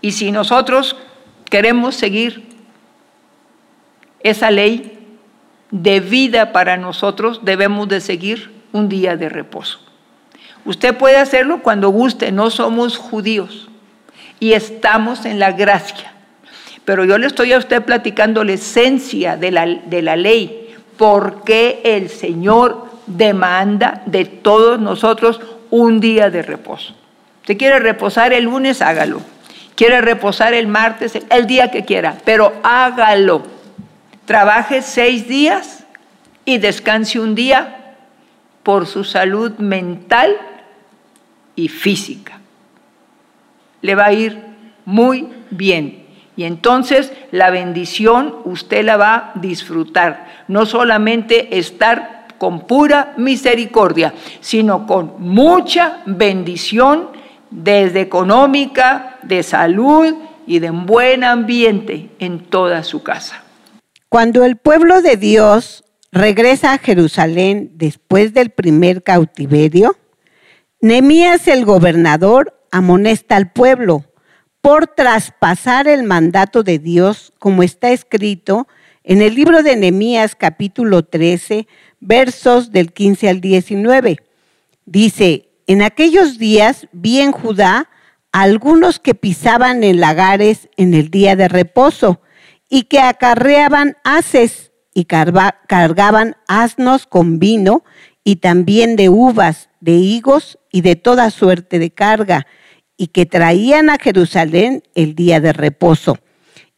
Y 0.00 0.12
si 0.12 0.32
nosotros 0.32 0.96
queremos 1.48 1.94
seguir 1.94 2.44
esa 4.22 4.50
ley 4.50 5.01
de 5.72 5.98
vida 5.98 6.52
para 6.52 6.76
nosotros, 6.76 7.40
debemos 7.42 7.88
de 7.88 8.00
seguir 8.00 8.52
un 8.70 8.88
día 8.88 9.16
de 9.16 9.28
reposo. 9.28 9.80
Usted 10.64 10.96
puede 10.96 11.16
hacerlo 11.16 11.62
cuando 11.62 11.88
guste, 11.88 12.30
no 12.30 12.50
somos 12.50 12.96
judíos 12.96 13.68
y 14.38 14.52
estamos 14.52 15.24
en 15.24 15.40
la 15.40 15.50
gracia. 15.52 16.12
Pero 16.84 17.04
yo 17.04 17.18
le 17.18 17.26
estoy 17.26 17.52
a 17.52 17.58
usted 17.58 17.82
platicando 17.82 18.44
la 18.44 18.52
esencia 18.52 19.36
de 19.36 19.50
la, 19.50 19.66
de 19.66 20.02
la 20.02 20.16
ley 20.16 20.74
porque 20.96 21.80
el 21.84 22.08
Señor 22.08 22.86
demanda 23.06 24.02
de 24.06 24.24
todos 24.24 24.78
nosotros 24.78 25.40
un 25.70 26.00
día 26.00 26.30
de 26.30 26.42
reposo. 26.42 26.94
Si 27.46 27.56
quiere 27.56 27.78
reposar 27.78 28.32
el 28.32 28.44
lunes, 28.44 28.82
hágalo. 28.82 29.20
Quiere 29.74 30.00
reposar 30.00 30.54
el 30.54 30.68
martes, 30.68 31.18
el 31.30 31.46
día 31.46 31.70
que 31.70 31.84
quiera, 31.84 32.16
pero 32.24 32.52
hágalo. 32.62 33.42
Trabaje 34.24 34.82
seis 34.82 35.26
días 35.26 35.84
y 36.44 36.58
descanse 36.58 37.18
un 37.18 37.34
día 37.34 37.96
por 38.62 38.86
su 38.86 39.04
salud 39.04 39.52
mental 39.58 40.36
y 41.56 41.68
física. 41.68 42.38
Le 43.80 43.94
va 43.94 44.06
a 44.06 44.12
ir 44.12 44.38
muy 44.84 45.28
bien. 45.50 46.06
Y 46.36 46.44
entonces 46.44 47.12
la 47.30 47.50
bendición 47.50 48.36
usted 48.44 48.84
la 48.84 48.96
va 48.96 49.14
a 49.14 49.32
disfrutar. 49.38 50.44
No 50.48 50.66
solamente 50.66 51.58
estar 51.58 52.26
con 52.38 52.66
pura 52.66 53.14
misericordia, 53.18 54.14
sino 54.40 54.86
con 54.86 55.14
mucha 55.18 55.98
bendición 56.06 57.10
desde 57.50 58.00
económica, 58.00 59.18
de 59.22 59.42
salud 59.42 60.14
y 60.46 60.58
de 60.58 60.70
un 60.70 60.86
buen 60.86 61.22
ambiente 61.22 62.10
en 62.18 62.40
toda 62.40 62.82
su 62.82 63.02
casa. 63.02 63.41
Cuando 64.12 64.44
el 64.44 64.58
pueblo 64.58 65.00
de 65.00 65.16
Dios 65.16 65.84
regresa 66.10 66.74
a 66.74 66.78
Jerusalén 66.78 67.70
después 67.76 68.34
del 68.34 68.50
primer 68.50 69.02
cautiverio, 69.02 69.96
Nemías 70.82 71.48
el 71.48 71.64
gobernador 71.64 72.62
amonesta 72.70 73.36
al 73.36 73.52
pueblo 73.52 74.04
por 74.60 74.86
traspasar 74.86 75.88
el 75.88 76.02
mandato 76.02 76.62
de 76.62 76.78
Dios, 76.78 77.32
como 77.38 77.62
está 77.62 77.90
escrito 77.90 78.68
en 79.02 79.22
el 79.22 79.34
libro 79.34 79.62
de 79.62 79.76
Nehemías 79.76 80.36
capítulo 80.36 81.06
13, 81.06 81.66
versos 81.98 82.70
del 82.70 82.92
15 82.92 83.30
al 83.30 83.40
19. 83.40 84.18
Dice, 84.84 85.48
en 85.66 85.80
aquellos 85.80 86.36
días 86.36 86.86
vi 86.92 87.20
en 87.20 87.32
Judá 87.32 87.88
algunos 88.30 88.98
que 88.98 89.14
pisaban 89.14 89.82
en 89.82 90.00
lagares 90.00 90.68
en 90.76 90.92
el 90.92 91.08
día 91.08 91.34
de 91.34 91.48
reposo 91.48 92.20
y 92.74 92.84
que 92.84 93.00
acarreaban 93.00 93.98
haces 94.02 94.72
y 94.94 95.04
cargaban 95.04 96.36
asnos 96.48 97.04
con 97.04 97.38
vino 97.38 97.84
y 98.24 98.36
también 98.36 98.96
de 98.96 99.10
uvas, 99.10 99.68
de 99.80 99.92
higos 99.92 100.58
y 100.70 100.80
de 100.80 100.96
toda 100.96 101.28
suerte 101.28 101.78
de 101.78 101.90
carga, 101.90 102.46
y 102.96 103.08
que 103.08 103.26
traían 103.26 103.90
a 103.90 103.98
Jerusalén 103.98 104.84
el 104.94 105.14
día 105.14 105.38
de 105.38 105.52
reposo. 105.52 106.18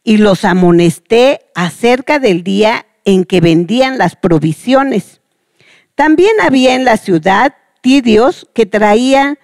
Y 0.03 0.17
los 0.17 0.43
amonesté 0.43 1.45
acerca 1.55 2.19
del 2.19 2.43
día 2.43 2.85
en 3.05 3.23
que 3.23 3.39
vendían 3.39 3.97
las 3.97 4.17
provisiones. 4.17 5.21
También 5.95 6.33
había 6.41 6.75
en 6.75 6.83
la 6.83 6.97
ciudad 6.97 7.55
tidios 7.79 8.49
que 8.53 8.65
traían 8.65 9.39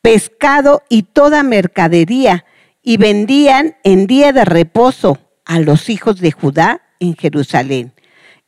pescado 0.00 0.82
y 0.88 1.02
toda 1.02 1.42
mercadería, 1.42 2.46
y 2.82 2.96
vendían 2.96 3.76
en 3.84 4.06
día 4.06 4.32
de 4.32 4.46
reposo 4.46 5.18
a 5.52 5.60
los 5.60 5.90
hijos 5.90 6.18
de 6.18 6.32
Judá 6.32 6.80
en 6.98 7.14
Jerusalén. 7.14 7.92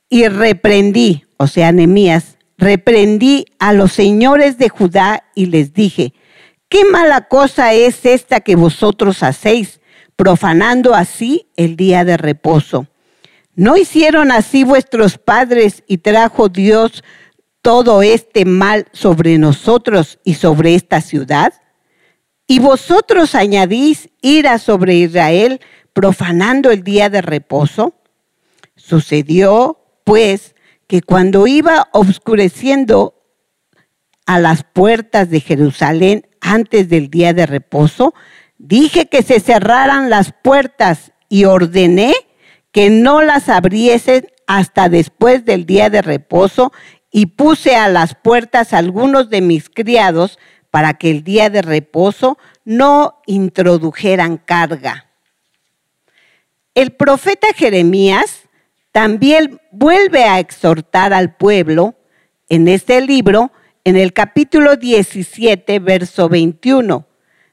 Y 0.08 0.26
reprendí, 0.26 1.26
o 1.37 1.46
sea, 1.46 1.70
Nemías, 1.70 2.38
reprendí 2.56 3.44
a 3.58 3.75
los 3.75 3.92
señores 3.92 4.56
de 4.56 4.70
Judá 4.70 5.25
y 5.34 5.46
les 5.46 5.75
dije, 5.75 6.14
¿qué 6.70 6.87
mala 6.87 7.28
cosa 7.28 7.75
es 7.75 8.06
esta 8.06 8.40
que 8.40 8.56
vosotros 8.56 9.23
hacéis, 9.23 9.80
profanando 10.16 10.94
así 10.94 11.50
el 11.56 11.76
día 11.76 12.06
de 12.06 12.16
reposo? 12.16 12.87
¿No 13.54 13.76
hicieron 13.76 14.32
así 14.32 14.64
vuestros 14.64 15.18
padres 15.18 15.82
y 15.87 15.99
trajo 15.99 16.49
Dios 16.49 17.04
todo 17.61 18.00
este 18.00 18.46
mal 18.46 18.87
sobre 18.92 19.37
nosotros 19.37 20.18
y 20.25 20.34
sobre 20.34 20.75
esta 20.75 21.02
ciudad? 21.02 21.52
Y 22.46 22.61
vosotros 22.61 23.34
añadís 23.34 24.08
ira 24.23 24.58
sobre 24.58 24.94
Israel, 24.94 25.61
profanando 25.95 26.71
el 26.71 26.85
día 26.85 27.09
de 27.09 27.23
reposo. 27.23 27.95
Sucedió, 28.77 29.79
pues, 30.05 30.55
que 30.87 31.01
cuando 31.01 31.47
iba 31.47 31.89
obscureciendo 31.93 33.15
a 34.27 34.39
las 34.39 34.65
puertas 34.65 35.31
de 35.31 35.41
Jerusalén 35.41 36.27
antes 36.43 36.91
del 36.91 37.09
día 37.09 37.33
de 37.33 37.47
reposo, 37.47 38.13
dije 38.59 39.07
que 39.07 39.23
se 39.23 39.41
cerraran 39.41 40.11
las 40.11 40.33
puertas 40.43 41.13
y 41.31 41.47
ordené 41.47 42.15
que 42.71 42.91
no 42.91 43.23
las 43.23 43.49
abriesen 43.49 44.27
hasta 44.47 44.89
después 44.89 45.45
del 45.45 45.65
día 45.65 45.89
de 45.91 46.03
reposo 46.03 46.73
y 47.11 47.27
puse 47.27 47.77
a 47.77 47.89
las 47.89 48.15
puertas 48.15 48.73
algunos 48.73 49.31
de 49.31 49.41
mis 49.41 49.71
criados 49.71 50.39
para 50.71 50.95
que 50.95 51.11
el 51.11 51.23
día 51.23 51.51
de 51.51 51.63
reposo 51.63 52.37
no 52.65 53.21
introdujeran 53.27 54.37
carga. 54.39 55.13
El 56.75 56.90
profeta 56.90 57.47
Jeremías 57.54 58.49
también 58.90 59.61
vuelve 59.71 60.25
a 60.25 60.40
exhortar 60.40 61.12
al 61.12 61.37
pueblo 61.37 61.95
en 62.49 62.66
este 62.66 63.00
libro, 63.00 63.52
en 63.85 63.97
el 63.97 64.12
capítulo 64.12 64.75
17, 64.75 65.78
verso 65.78 66.28
21. 66.28 67.07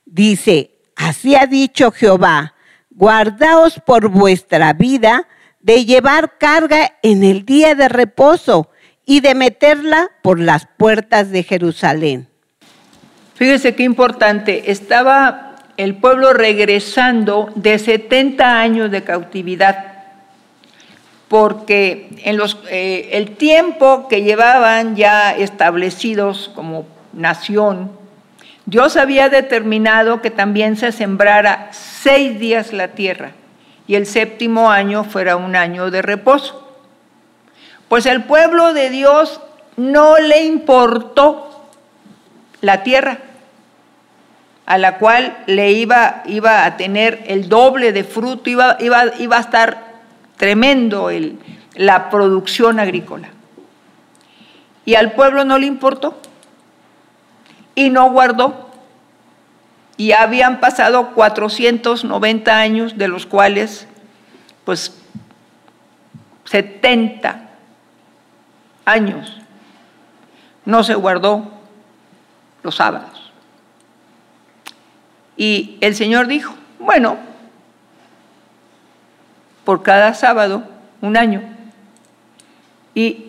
Dice, 0.05 0.71
así 0.95 1.35
ha 1.35 1.45
dicho 1.45 1.91
Jehová, 1.91 2.55
guardaos 2.89 3.79
por 3.85 4.09
vuestra 4.09 4.73
vida 4.73 5.27
de 5.59 5.85
llevar 5.85 6.39
carga 6.39 6.93
en 7.03 7.23
el 7.23 7.45
día 7.45 7.75
de 7.75 7.89
reposo 7.89 8.71
y 9.05 9.19
de 9.19 9.35
meterla 9.35 10.09
por 10.23 10.39
las 10.39 10.67
puertas 10.77 11.29
de 11.29 11.43
Jerusalén. 11.43 12.27
Fíjese 13.35 13.75
qué 13.75 13.83
importante, 13.83 14.71
estaba 14.71 15.50
el 15.81 15.95
pueblo 15.95 16.31
regresando 16.33 17.49
de 17.55 17.79
70 17.79 18.59
años 18.59 18.91
de 18.91 19.03
cautividad, 19.03 19.93
porque 21.27 22.07
en 22.23 22.37
los, 22.37 22.59
eh, 22.69 23.09
el 23.13 23.35
tiempo 23.35 24.07
que 24.07 24.21
llevaban 24.21 24.95
ya 24.95 25.31
establecidos 25.35 26.51
como 26.53 26.85
nación, 27.13 27.91
Dios 28.67 28.95
había 28.95 29.29
determinado 29.29 30.21
que 30.21 30.29
también 30.29 30.77
se 30.77 30.91
sembrara 30.91 31.69
seis 31.71 32.39
días 32.39 32.73
la 32.73 32.89
tierra 32.89 33.31
y 33.87 33.95
el 33.95 34.05
séptimo 34.05 34.69
año 34.69 35.03
fuera 35.03 35.35
un 35.35 35.55
año 35.55 35.89
de 35.89 36.03
reposo. 36.03 36.77
Pues 37.89 38.05
el 38.05 38.23
pueblo 38.25 38.75
de 38.75 38.91
Dios 38.91 39.41
no 39.77 40.19
le 40.19 40.45
importó 40.45 41.65
la 42.61 42.83
tierra 42.83 43.17
a 44.71 44.77
la 44.77 44.99
cual 44.99 45.37
le 45.47 45.73
iba, 45.73 46.23
iba 46.27 46.63
a 46.63 46.77
tener 46.77 47.25
el 47.27 47.49
doble 47.49 47.91
de 47.91 48.05
fruto, 48.05 48.49
iba, 48.49 48.77
iba, 48.79 49.03
iba 49.19 49.35
a 49.35 49.41
estar 49.41 49.95
tremendo 50.37 51.09
el, 51.09 51.37
la 51.75 52.09
producción 52.09 52.79
agrícola. 52.79 53.27
Y 54.85 54.95
al 54.95 55.11
pueblo 55.11 55.43
no 55.43 55.59
le 55.59 55.65
importó 55.65 56.17
y 57.75 57.89
no 57.89 58.11
guardó. 58.11 58.69
Y 59.97 60.13
habían 60.13 60.61
pasado 60.61 61.09
490 61.15 62.57
años, 62.57 62.97
de 62.97 63.09
los 63.09 63.25
cuales, 63.25 63.89
pues, 64.63 64.97
70 66.45 67.49
años 68.85 69.37
no 70.63 70.81
se 70.85 70.95
guardó 70.95 71.51
los 72.63 72.75
sábados. 72.75 73.10
Y 75.37 75.77
el 75.81 75.95
Señor 75.95 76.27
dijo, 76.27 76.53
bueno, 76.79 77.17
por 79.63 79.83
cada 79.83 80.13
sábado, 80.13 80.63
un 81.01 81.17
año. 81.17 81.41
Y 82.93 83.25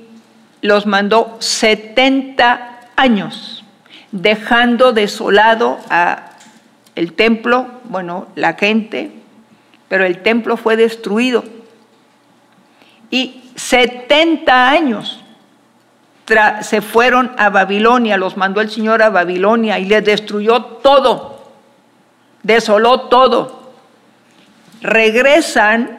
los 0.60 0.86
mandó 0.86 1.36
70 1.40 2.80
años, 2.96 3.64
dejando 4.10 4.92
desolado 4.92 5.78
el 6.94 7.12
templo, 7.14 7.66
bueno, 7.84 8.28
la 8.34 8.54
gente, 8.54 9.12
pero 9.88 10.04
el 10.04 10.22
templo 10.22 10.56
fue 10.56 10.76
destruido. 10.76 11.44
Y 13.10 13.42
70 13.56 14.70
años 14.70 15.22
se 16.62 16.80
fueron 16.80 17.32
a 17.36 17.50
Babilonia, 17.50 18.16
los 18.16 18.36
mandó 18.36 18.60
el 18.60 18.70
Señor 18.70 19.02
a 19.02 19.10
Babilonia 19.10 19.78
y 19.78 19.84
les 19.84 20.04
destruyó 20.04 20.62
todo 20.62 21.31
desoló 22.42 23.02
todo. 23.02 23.72
Regresan 24.80 25.98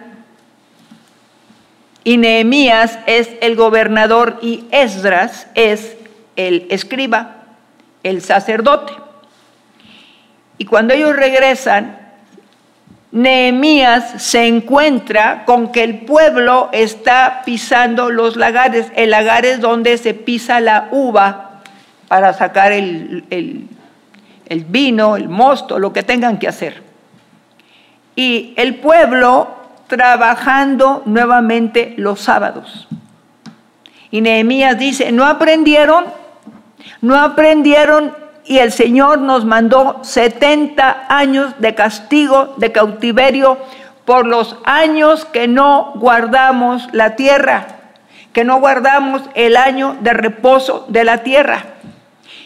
y 2.04 2.18
Nehemías 2.18 3.00
es 3.06 3.30
el 3.42 3.56
gobernador 3.56 4.40
y 4.42 4.66
Esdras 4.72 5.48
es 5.56 5.96
el 6.36 6.68
escriba, 6.70 7.36
el 8.04 8.22
sacerdote. 8.22 8.94
Y 10.58 10.66
cuando 10.66 10.94
ellos 10.94 11.16
regresan, 11.16 11.98
Nehemías 13.14 14.24
se 14.24 14.48
encuentra 14.48 15.46
con 15.46 15.72
que 15.72 15.84
el 15.84 16.00
pueblo 16.00 16.70
está 16.74 17.44
pisando 17.46 18.10
los 18.10 18.36
lagares. 18.36 18.88
El 18.96 19.12
lagar 19.12 19.46
es 19.46 19.62
donde 19.62 19.98
se 20.00 20.14
pisa 20.16 20.60
la 20.60 20.88
uva 20.92 21.62
para 22.08 22.34
sacar 22.34 22.72
el, 22.72 23.24
el, 23.30 23.68
el 24.48 24.66
vino, 24.66 25.16
el 25.16 25.30
mosto, 25.30 25.80
lo 25.80 25.94
que 25.94 26.04
tengan 26.04 26.38
que 26.38 26.48
hacer. 26.48 26.84
Y 28.16 28.54
el 28.58 28.76
pueblo 28.76 29.48
trabajando 29.88 31.02
nuevamente 31.06 31.94
los 31.98 32.22
sábados. 32.22 32.88
Y 34.12 34.22
Nehemías 34.22 34.78
dice, 34.78 35.12
¿no 35.12 35.26
aprendieron? 35.26 36.06
¿No 37.02 37.20
aprendieron? 37.20 38.16
Y 38.46 38.60
el 38.60 38.72
Señor 38.72 39.20
nos 39.20 39.46
mandó 39.46 40.00
70 40.04 41.08
años 41.10 41.56
de 41.60 41.74
castigo, 41.74 42.54
de 42.58 42.72
cautiverio, 42.72 43.58
por 44.06 44.26
los 44.26 44.58
años 44.66 45.26
que 45.26 45.48
no 45.48 45.94
guardamos 45.96 46.90
la 46.92 47.16
tierra, 47.16 47.68
que 48.34 48.44
no 48.44 48.60
guardamos 48.60 49.22
el 49.34 49.56
año 49.56 49.96
de 50.02 50.14
reposo 50.14 50.86
de 50.90 51.06
la 51.06 51.20
tierra. 51.24 51.73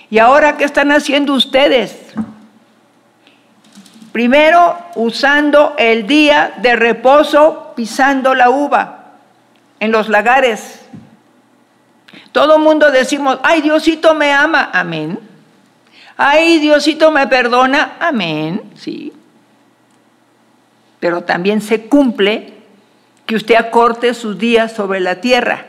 ¿Y 0.09 0.19
ahora 0.19 0.57
qué 0.57 0.63
están 0.63 0.91
haciendo 0.91 1.33
ustedes? 1.33 2.13
Primero, 4.11 4.77
usando 4.95 5.75
el 5.77 6.07
día 6.07 6.53
de 6.61 6.75
reposo, 6.75 7.73
pisando 7.75 8.33
la 8.33 8.49
uva 8.49 9.13
en 9.79 9.91
los 9.91 10.09
lagares. 10.09 10.81
Todo 12.31 12.57
mundo 12.57 12.89
decimos, 12.89 13.39
ay, 13.43 13.61
Diosito 13.61 14.15
me 14.15 14.31
ama, 14.31 14.71
amén. 14.73 15.19
Ay, 16.15 16.57
Diosito 16.59 17.11
me 17.11 17.27
perdona, 17.27 17.97
amén, 17.99 18.63
sí. 18.75 19.13
Pero 20.99 21.23
también 21.23 21.61
se 21.61 21.87
cumple 21.87 22.53
que 23.25 23.35
usted 23.35 23.55
acorte 23.55 24.13
sus 24.13 24.39
días 24.39 24.71
sobre 24.71 24.99
la 24.99 25.21
tierra 25.21 25.65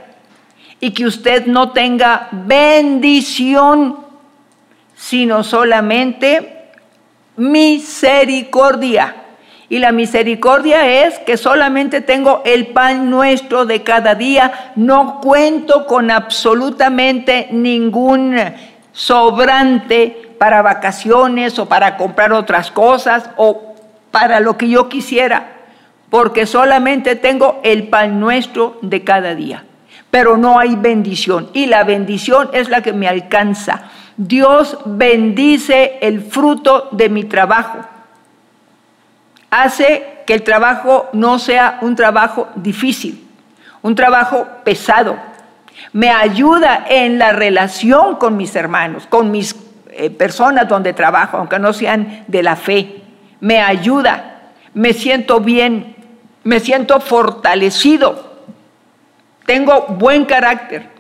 y 0.81 0.92
que 0.92 1.05
usted 1.07 1.46
no 1.46 1.72
tenga 1.72 2.29
bendición 2.33 4.08
sino 4.99 5.45
solamente 5.45 6.71
misericordia. 7.37 9.15
Y 9.71 9.79
la 9.79 9.93
misericordia 9.93 11.05
es 11.05 11.19
que 11.21 11.37
solamente 11.37 12.01
tengo 12.01 12.43
el 12.45 12.69
pan 12.69 13.11
nuestro 13.11 13.65
de 13.65 13.83
cada 13.83 14.15
día, 14.15 14.73
no 14.77 15.21
cuento 15.21 15.87
con 15.87 16.11
absolutamente 16.11 17.49
ningún 17.53 18.37
sobrante 18.93 20.33
para 20.39 20.63
vacaciones 20.63 21.59
o 21.59 21.67
para 21.67 21.97
comprar 21.97 22.33
otras 22.33 22.71
cosas 22.71 23.31
o 23.37 23.75
para 24.11 24.41
lo 24.41 24.57
que 24.57 24.69
yo 24.69 24.89
quisiera, 24.89 25.53
porque 26.11 26.47
solamente 26.47 27.15
tengo 27.15 27.61
el 27.63 27.89
pan 27.89 28.19
nuestro 28.19 28.79
de 28.81 29.05
cada 29.05 29.35
día. 29.35 29.65
Pero 30.11 30.39
no 30.39 30.59
hay 30.59 30.75
bendición 30.77 31.51
y 31.53 31.67
la 31.67 31.85
bendición 31.85 32.49
es 32.55 32.71
la 32.71 32.81
que 32.81 32.95
me 32.95 33.07
alcanza. 33.07 33.91
Dios 34.19 34.77
bendice 34.85 35.99
el 36.03 36.21
fruto 36.21 36.89
de 36.93 37.09
mi 37.09 37.25
trabajo 37.25 37.79
hace 39.51 40.23
que 40.27 40.35
el 40.35 40.43
trabajo 40.43 41.09
no 41.13 41.39
sea 41.39 41.79
un 41.81 41.97
trabajo 41.97 42.49
difícil, 42.55 43.27
un 43.83 43.95
trabajo 43.95 44.47
pesado. 44.65 45.17
Me 45.93 46.11
ayuda 46.11 46.85
en 46.89 47.19
la 47.19 47.33
relación 47.33 48.17
con 48.17 48.37
mis 48.37 48.55
hermanos, 48.57 49.07
con 49.09 49.31
mis 49.31 49.57
eh, 49.91 50.11
personas 50.11 50.69
donde 50.69 50.93
trabajo, 50.93 51.39
aunque 51.39 51.59
no 51.59 51.73
sean 51.73 52.25
de 52.27 52.43
la 52.43 52.57
fe. 52.57 53.03
Me 53.41 53.61
ayuda, 53.61 54.51
me 54.75 54.93
siento 54.93 55.41
bien, 55.41 55.97
me 56.45 56.61
siento 56.61 57.01
fortalecido, 57.01 58.39
tengo 59.47 59.87
buen 59.89 60.25
carácter. 60.25 60.98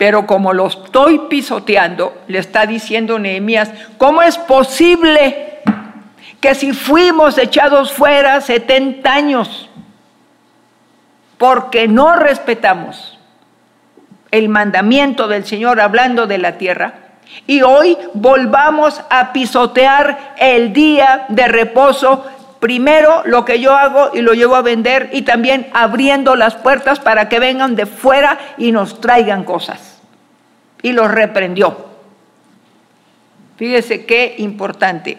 Pero 0.00 0.26
como 0.26 0.54
lo 0.54 0.66
estoy 0.66 1.18
pisoteando, 1.28 2.22
le 2.26 2.38
está 2.38 2.64
diciendo 2.64 3.18
Nehemías, 3.18 3.70
¿cómo 3.98 4.22
es 4.22 4.38
posible 4.38 5.58
que 6.40 6.54
si 6.54 6.72
fuimos 6.72 7.36
echados 7.36 7.92
fuera 7.92 8.40
70 8.40 9.12
años 9.12 9.68
porque 11.36 11.86
no 11.86 12.16
respetamos 12.16 13.18
el 14.30 14.48
mandamiento 14.48 15.28
del 15.28 15.44
Señor 15.44 15.82
hablando 15.82 16.26
de 16.26 16.38
la 16.38 16.56
tierra, 16.56 16.94
y 17.46 17.60
hoy 17.60 17.98
volvamos 18.14 19.02
a 19.10 19.34
pisotear 19.34 20.32
el 20.38 20.72
día 20.72 21.26
de 21.28 21.46
reposo, 21.46 22.24
primero 22.60 23.22
lo 23.24 23.44
que 23.44 23.58
yo 23.58 23.74
hago 23.74 24.10
y 24.14 24.20
lo 24.20 24.34
llevo 24.34 24.54
a 24.54 24.62
vender 24.62 25.10
y 25.12 25.22
también 25.22 25.68
abriendo 25.72 26.36
las 26.36 26.54
puertas 26.54 27.00
para 27.00 27.28
que 27.28 27.40
vengan 27.40 27.74
de 27.74 27.86
fuera 27.86 28.38
y 28.58 28.70
nos 28.70 29.00
traigan 29.00 29.44
cosas. 29.44 30.00
Y 30.82 30.92
los 30.92 31.10
reprendió. 31.10 31.90
Fíjese 33.56 34.06
qué 34.06 34.36
importante. 34.38 35.18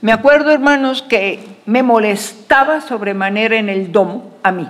Me 0.00 0.12
acuerdo, 0.12 0.52
hermanos, 0.52 1.02
que 1.02 1.40
me 1.66 1.82
molestaba 1.82 2.80
sobremanera 2.80 3.56
en 3.56 3.68
el 3.68 3.90
domo 3.90 4.34
a 4.42 4.52
mí. 4.52 4.68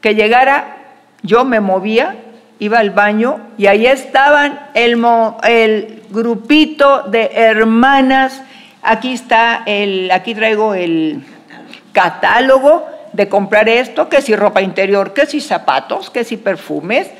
Que 0.00 0.14
llegara, 0.14 0.76
yo 1.22 1.44
me 1.44 1.60
movía, 1.60 2.16
iba 2.58 2.78
al 2.78 2.90
baño 2.90 3.40
y 3.56 3.66
ahí 3.66 3.86
estaban 3.86 4.60
el, 4.74 5.02
el 5.44 6.02
grupito 6.10 7.04
de 7.04 7.30
hermanas. 7.34 8.42
Aquí 8.86 9.12
está 9.12 9.62
el, 9.66 10.10
aquí 10.10 10.34
traigo 10.34 10.74
el 10.74 11.24
catálogo 11.92 12.86
de 13.12 13.28
comprar 13.28 13.68
esto, 13.68 14.08
que 14.08 14.22
si 14.22 14.36
ropa 14.36 14.62
interior, 14.62 15.12
que 15.12 15.26
si 15.26 15.40
zapatos, 15.40 16.10
que 16.10 16.24
si 16.24 16.36
perfumes. 16.36 17.10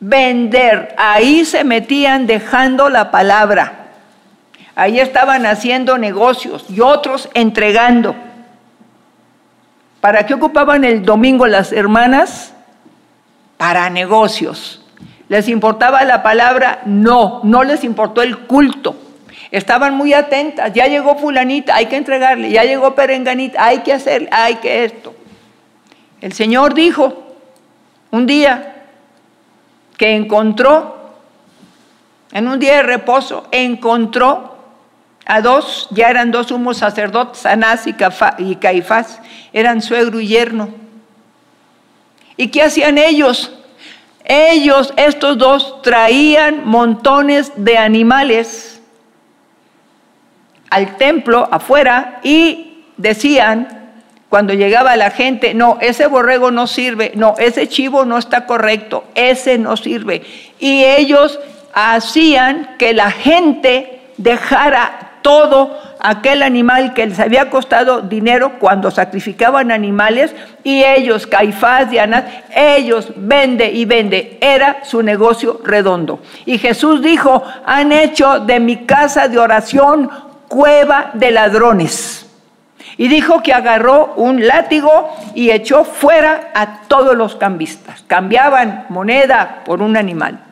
Vender, 0.00 0.94
ahí 0.98 1.44
se 1.44 1.64
metían 1.64 2.26
dejando 2.26 2.90
la 2.90 3.10
palabra 3.10 3.84
Ahí 4.76 4.98
estaban 4.98 5.46
haciendo 5.46 5.98
negocios 5.98 6.64
y 6.68 6.80
otros 6.80 7.28
entregando. 7.34 8.16
¿Para 10.00 10.26
qué 10.26 10.34
ocupaban 10.34 10.84
el 10.84 11.04
domingo 11.04 11.46
las 11.46 11.72
hermanas? 11.72 12.52
Para 13.56 13.88
negocios. 13.88 14.84
¿Les 15.28 15.48
importaba 15.48 16.02
la 16.04 16.22
palabra? 16.22 16.80
No, 16.86 17.40
no 17.44 17.62
les 17.62 17.84
importó 17.84 18.20
el 18.22 18.40
culto. 18.40 18.96
Estaban 19.54 19.94
muy 19.94 20.12
atentas. 20.12 20.72
Ya 20.72 20.88
llegó 20.88 21.16
fulanita, 21.16 21.76
hay 21.76 21.86
que 21.86 21.96
entregarle. 21.96 22.50
Ya 22.50 22.64
llegó 22.64 22.96
perenganita, 22.96 23.64
hay 23.64 23.78
que 23.78 23.92
hacer, 23.92 24.28
hay 24.32 24.56
que 24.56 24.84
esto. 24.84 25.14
El 26.20 26.32
Señor 26.32 26.74
dijo 26.74 27.36
un 28.10 28.26
día 28.26 28.86
que 29.96 30.16
encontró, 30.16 31.12
en 32.32 32.48
un 32.48 32.58
día 32.58 32.78
de 32.78 32.82
reposo, 32.82 33.46
encontró 33.52 34.56
a 35.24 35.40
dos, 35.40 35.86
ya 35.92 36.08
eran 36.08 36.32
dos 36.32 36.50
humos 36.50 36.78
sacerdotes, 36.78 37.46
Anás 37.46 37.86
y 37.86 38.56
Caifás, 38.56 39.20
eran 39.52 39.82
suegro 39.82 40.18
y 40.18 40.26
yerno. 40.26 40.70
¿Y 42.36 42.48
qué 42.48 42.64
hacían 42.64 42.98
ellos? 42.98 43.52
Ellos, 44.24 44.92
estos 44.96 45.38
dos, 45.38 45.80
traían 45.82 46.66
montones 46.66 47.52
de 47.54 47.78
animales 47.78 48.73
al 50.74 50.96
templo 50.96 51.48
afuera 51.52 52.18
y 52.24 52.82
decían, 52.96 53.92
cuando 54.28 54.54
llegaba 54.54 54.96
la 54.96 55.12
gente, 55.12 55.54
no, 55.54 55.78
ese 55.80 56.08
borrego 56.08 56.50
no 56.50 56.66
sirve, 56.66 57.12
no, 57.14 57.36
ese 57.38 57.68
chivo 57.68 58.04
no 58.04 58.18
está 58.18 58.44
correcto, 58.44 59.04
ese 59.14 59.56
no 59.56 59.76
sirve. 59.76 60.22
Y 60.58 60.82
ellos 60.84 61.38
hacían 61.72 62.74
que 62.76 62.92
la 62.92 63.12
gente 63.12 64.00
dejara 64.16 65.12
todo 65.22 65.78
aquel 66.00 66.42
animal 66.42 66.92
que 66.92 67.06
les 67.06 67.20
había 67.20 67.50
costado 67.50 68.00
dinero 68.00 68.58
cuando 68.58 68.90
sacrificaban 68.90 69.70
animales 69.70 70.34
y 70.64 70.82
ellos, 70.82 71.28
Caifás 71.28 71.92
y 71.92 71.98
Anás, 71.98 72.24
ellos 72.52 73.12
vende 73.14 73.70
y 73.70 73.84
vende. 73.84 74.38
Era 74.40 74.78
su 74.82 75.04
negocio 75.04 75.60
redondo. 75.62 76.18
Y 76.44 76.58
Jesús 76.58 77.00
dijo, 77.00 77.44
han 77.64 77.92
hecho 77.92 78.40
de 78.40 78.58
mi 78.58 78.84
casa 78.84 79.28
de 79.28 79.38
oración 79.38 80.10
cueva 80.48 81.10
de 81.14 81.30
ladrones. 81.30 82.26
Y 82.96 83.08
dijo 83.08 83.42
que 83.42 83.52
agarró 83.52 84.14
un 84.16 84.46
látigo 84.46 85.16
y 85.34 85.50
echó 85.50 85.84
fuera 85.84 86.52
a 86.54 86.82
todos 86.82 87.16
los 87.16 87.34
cambistas. 87.36 88.02
Cambiaban 88.06 88.86
moneda 88.88 89.62
por 89.64 89.82
un 89.82 89.96
animal. 89.96 90.44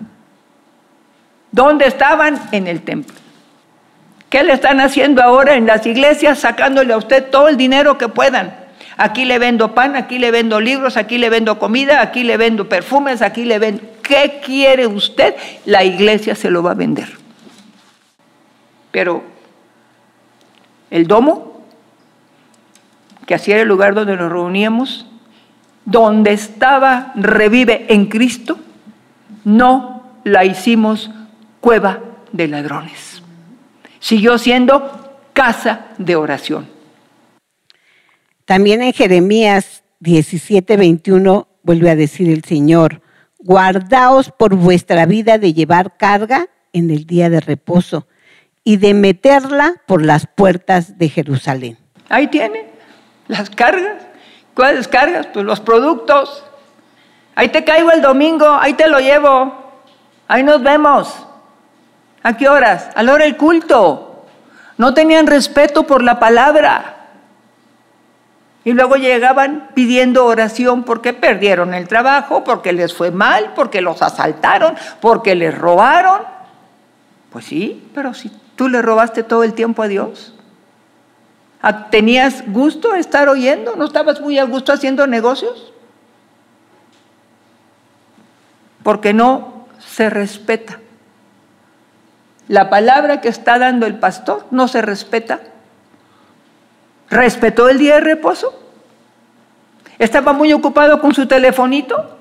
¿Dónde 1.52 1.87
estaban? 1.87 2.40
En 2.50 2.66
el 2.66 2.83
templo. 2.83 3.14
¿Qué 4.28 4.42
le 4.42 4.55
están 4.55 4.81
haciendo 4.81 5.22
ahora 5.22 5.55
en 5.55 5.66
las 5.66 5.87
iglesias? 5.87 6.38
Sacándole 6.38 6.94
a 6.94 6.96
usted 6.96 7.31
todo 7.31 7.48
el 7.48 7.59
dinero 7.59 7.98
que 7.98 8.09
puedan. 8.09 8.57
Aquí 8.96 9.24
le 9.24 9.38
vendo 9.38 9.74
pan, 9.74 9.94
aquí 9.94 10.18
le 10.18 10.31
vendo 10.31 10.61
libros, 10.61 10.96
aquí 10.96 11.18
le 11.18 11.28
vendo 11.28 11.59
comida, 11.59 12.00
aquí 12.00 12.24
le 12.24 12.37
vendo 12.37 12.68
perfumes, 12.68 13.22
aquí 13.22 13.44
le 13.44 13.59
vendo... 13.59 13.83
¿Qué 14.02 14.40
quiere 14.44 14.87
usted? 14.87 15.37
La 15.64 15.85
iglesia 15.85 16.35
se 16.35 16.50
lo 16.50 16.62
va 16.62 16.72
a 16.72 16.74
vender. 16.74 17.09
Pero 18.90 19.22
el 20.92 21.09
domo, 21.09 21.64
que 23.26 23.35
así 23.35 23.50
era 23.50 23.62
el 23.62 23.68
lugar 23.68 23.94
donde 23.94 24.16
nos 24.16 24.31
reuníamos, 24.31 25.07
donde 25.85 26.33
estaba 26.33 27.12
revive 27.16 27.92
en 27.92 28.07
Cristo, 28.07 28.59
no 29.44 30.05
la 30.22 30.44
hicimos 30.44 31.11
cueva 31.61 31.98
de 32.31 32.46
ladrones 32.46 33.22
siguió 34.02 34.37
siendo 34.37 35.16
casa 35.33 35.87
de 35.96 36.16
oración. 36.16 36.68
También 38.44 38.83
en 38.83 38.92
Jeremías 38.92 39.85
17, 40.00 40.76
21 40.76 41.48
vuelve 41.62 41.88
a 41.88 41.96
decir 41.96 42.28
el 42.28 42.44
Señor, 42.44 43.00
guardaos 43.38 44.31
por 44.31 44.57
vuestra 44.57 45.07
vida 45.07 45.38
de 45.38 45.55
llevar 45.55 45.96
carga 45.96 46.48
en 46.72 46.90
el 46.90 47.07
día 47.07 47.31
de 47.31 47.40
reposo 47.40 48.09
y 48.64 48.77
de 48.77 48.94
meterla 48.94 49.75
por 49.87 50.05
las 50.05 50.27
puertas 50.27 50.98
de 50.98 51.09
Jerusalén. 51.09 51.79
Ahí 52.09 52.29
tiene 52.29 52.66
las 53.29 53.51
cargas. 53.51 54.03
¿Cuáles 54.55 54.88
cargas? 54.88 55.27
Pues 55.33 55.44
los 55.44 55.61
productos. 55.61 56.44
Ahí 57.35 57.48
te 57.48 57.64
caigo 57.64 57.90
el 57.90 58.03
domingo, 58.03 58.46
ahí 58.61 58.75
te 58.75 58.88
lo 58.88 59.01
llevo. 59.01 59.62
Ahí 60.29 60.42
nos 60.42 60.62
vemos. 60.62 61.27
¿A 62.22 62.37
qué 62.37 62.48
horas? 62.48 62.90
A 62.94 63.03
la 63.03 63.14
hora 63.14 63.25
del 63.25 63.37
culto. 63.37 64.27
No 64.79 64.94
tenían 64.94 65.27
respeto 65.27 65.85
por 65.85 66.03
la 66.03 66.18
palabra. 66.18 66.96
Y 68.64 68.72
luego 68.72 68.94
llegaban 68.94 69.70
pidiendo 69.75 70.25
oración 70.25 70.85
porque 70.85 71.12
perdieron 71.12 71.75
el 71.75 71.88
trabajo, 71.88 72.44
porque 72.44 72.72
les 72.72 72.94
fue 72.94 73.11
mal, 73.11 73.53
porque 73.57 73.81
los 73.81 74.03
asaltaron, 74.03 74.77
porque 75.01 75.35
les 75.35 75.57
robaron. 75.57 76.20
Pues 77.31 77.46
sí, 77.46 77.90
pero 77.92 78.14
si 78.14 78.31
tú 78.62 78.68
le 78.68 78.81
robaste 78.81 79.25
todo 79.25 79.42
el 79.42 79.55
tiempo 79.55 79.83
a 79.83 79.88
Dios. 79.88 80.35
¿Tenías 81.90 82.44
gusto 82.46 82.94
estar 82.94 83.29
oyendo? 83.29 83.75
¿No 83.75 83.87
estabas 83.87 84.20
muy 84.20 84.38
a 84.38 84.44
gusto 84.44 84.72
haciendo 84.72 85.09
negocios? 85.09 85.72
Porque 88.85 89.12
no 89.12 89.66
se 89.81 90.09
respeta 90.09 90.79
la 92.53 92.68
palabra 92.68 93.22
que 93.22 93.31
está 93.31 93.59
dando 93.59 93.87
el 93.87 93.94
pastor 93.94 94.44
no 94.51 94.68
se 94.68 94.83
respeta. 94.83 95.40
¿Respetó 97.09 97.70
el 97.70 97.79
día 97.79 97.94
de 97.94 98.03
reposo? 98.03 98.59
¿Estaba 99.98 100.35
muy 100.35 100.53
ocupado 100.53 101.01
con 101.01 101.14
su 101.14 101.27
telefonito? 101.27 102.18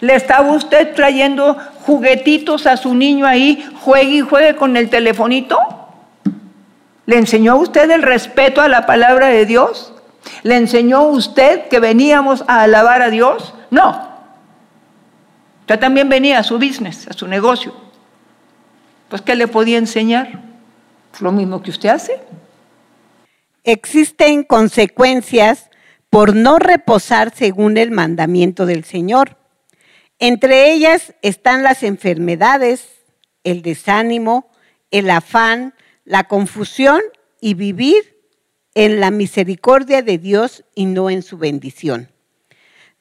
¿Le 0.00 0.14
estaba 0.14 0.50
usted 0.52 0.94
trayendo 0.94 1.56
juguetitos 1.86 2.66
a 2.66 2.76
su 2.76 2.94
niño 2.94 3.26
ahí, 3.26 3.64
juegue 3.80 4.16
y 4.16 4.20
juegue 4.20 4.56
con 4.56 4.76
el 4.76 4.90
telefonito? 4.90 5.58
¿Le 7.06 7.18
enseñó 7.18 7.56
usted 7.56 7.90
el 7.90 8.02
respeto 8.02 8.60
a 8.60 8.68
la 8.68 8.86
palabra 8.86 9.28
de 9.28 9.44
Dios? 9.46 9.92
¿Le 10.42 10.56
enseñó 10.56 11.02
usted 11.02 11.68
que 11.68 11.80
veníamos 11.80 12.44
a 12.46 12.62
alabar 12.62 13.02
a 13.02 13.10
Dios? 13.10 13.54
No. 13.70 14.08
Usted 15.60 15.78
también 15.78 16.08
venía 16.08 16.38
a 16.38 16.42
su 16.42 16.58
business, 16.58 17.08
a 17.08 17.12
su 17.12 17.26
negocio. 17.26 17.74
Pues, 19.08 19.22
¿qué 19.22 19.34
le 19.34 19.48
podía 19.48 19.78
enseñar? 19.78 20.40
Lo 21.20 21.32
mismo 21.32 21.62
que 21.62 21.70
usted 21.70 21.90
hace. 21.90 22.20
Existen 23.64 24.42
consecuencias 24.42 25.70
por 26.10 26.34
no 26.34 26.58
reposar 26.58 27.32
según 27.34 27.76
el 27.78 27.90
mandamiento 27.90 28.66
del 28.66 28.84
Señor. 28.84 29.36
Entre 30.24 30.72
ellas 30.72 31.14
están 31.20 31.64
las 31.64 31.82
enfermedades, 31.82 32.86
el 33.42 33.60
desánimo, 33.60 34.48
el 34.92 35.10
afán, 35.10 35.74
la 36.04 36.28
confusión 36.28 37.00
y 37.40 37.54
vivir 37.54 38.20
en 38.76 39.00
la 39.00 39.10
misericordia 39.10 40.00
de 40.00 40.18
Dios 40.18 40.64
y 40.76 40.86
no 40.86 41.10
en 41.10 41.22
su 41.22 41.38
bendición. 41.38 42.08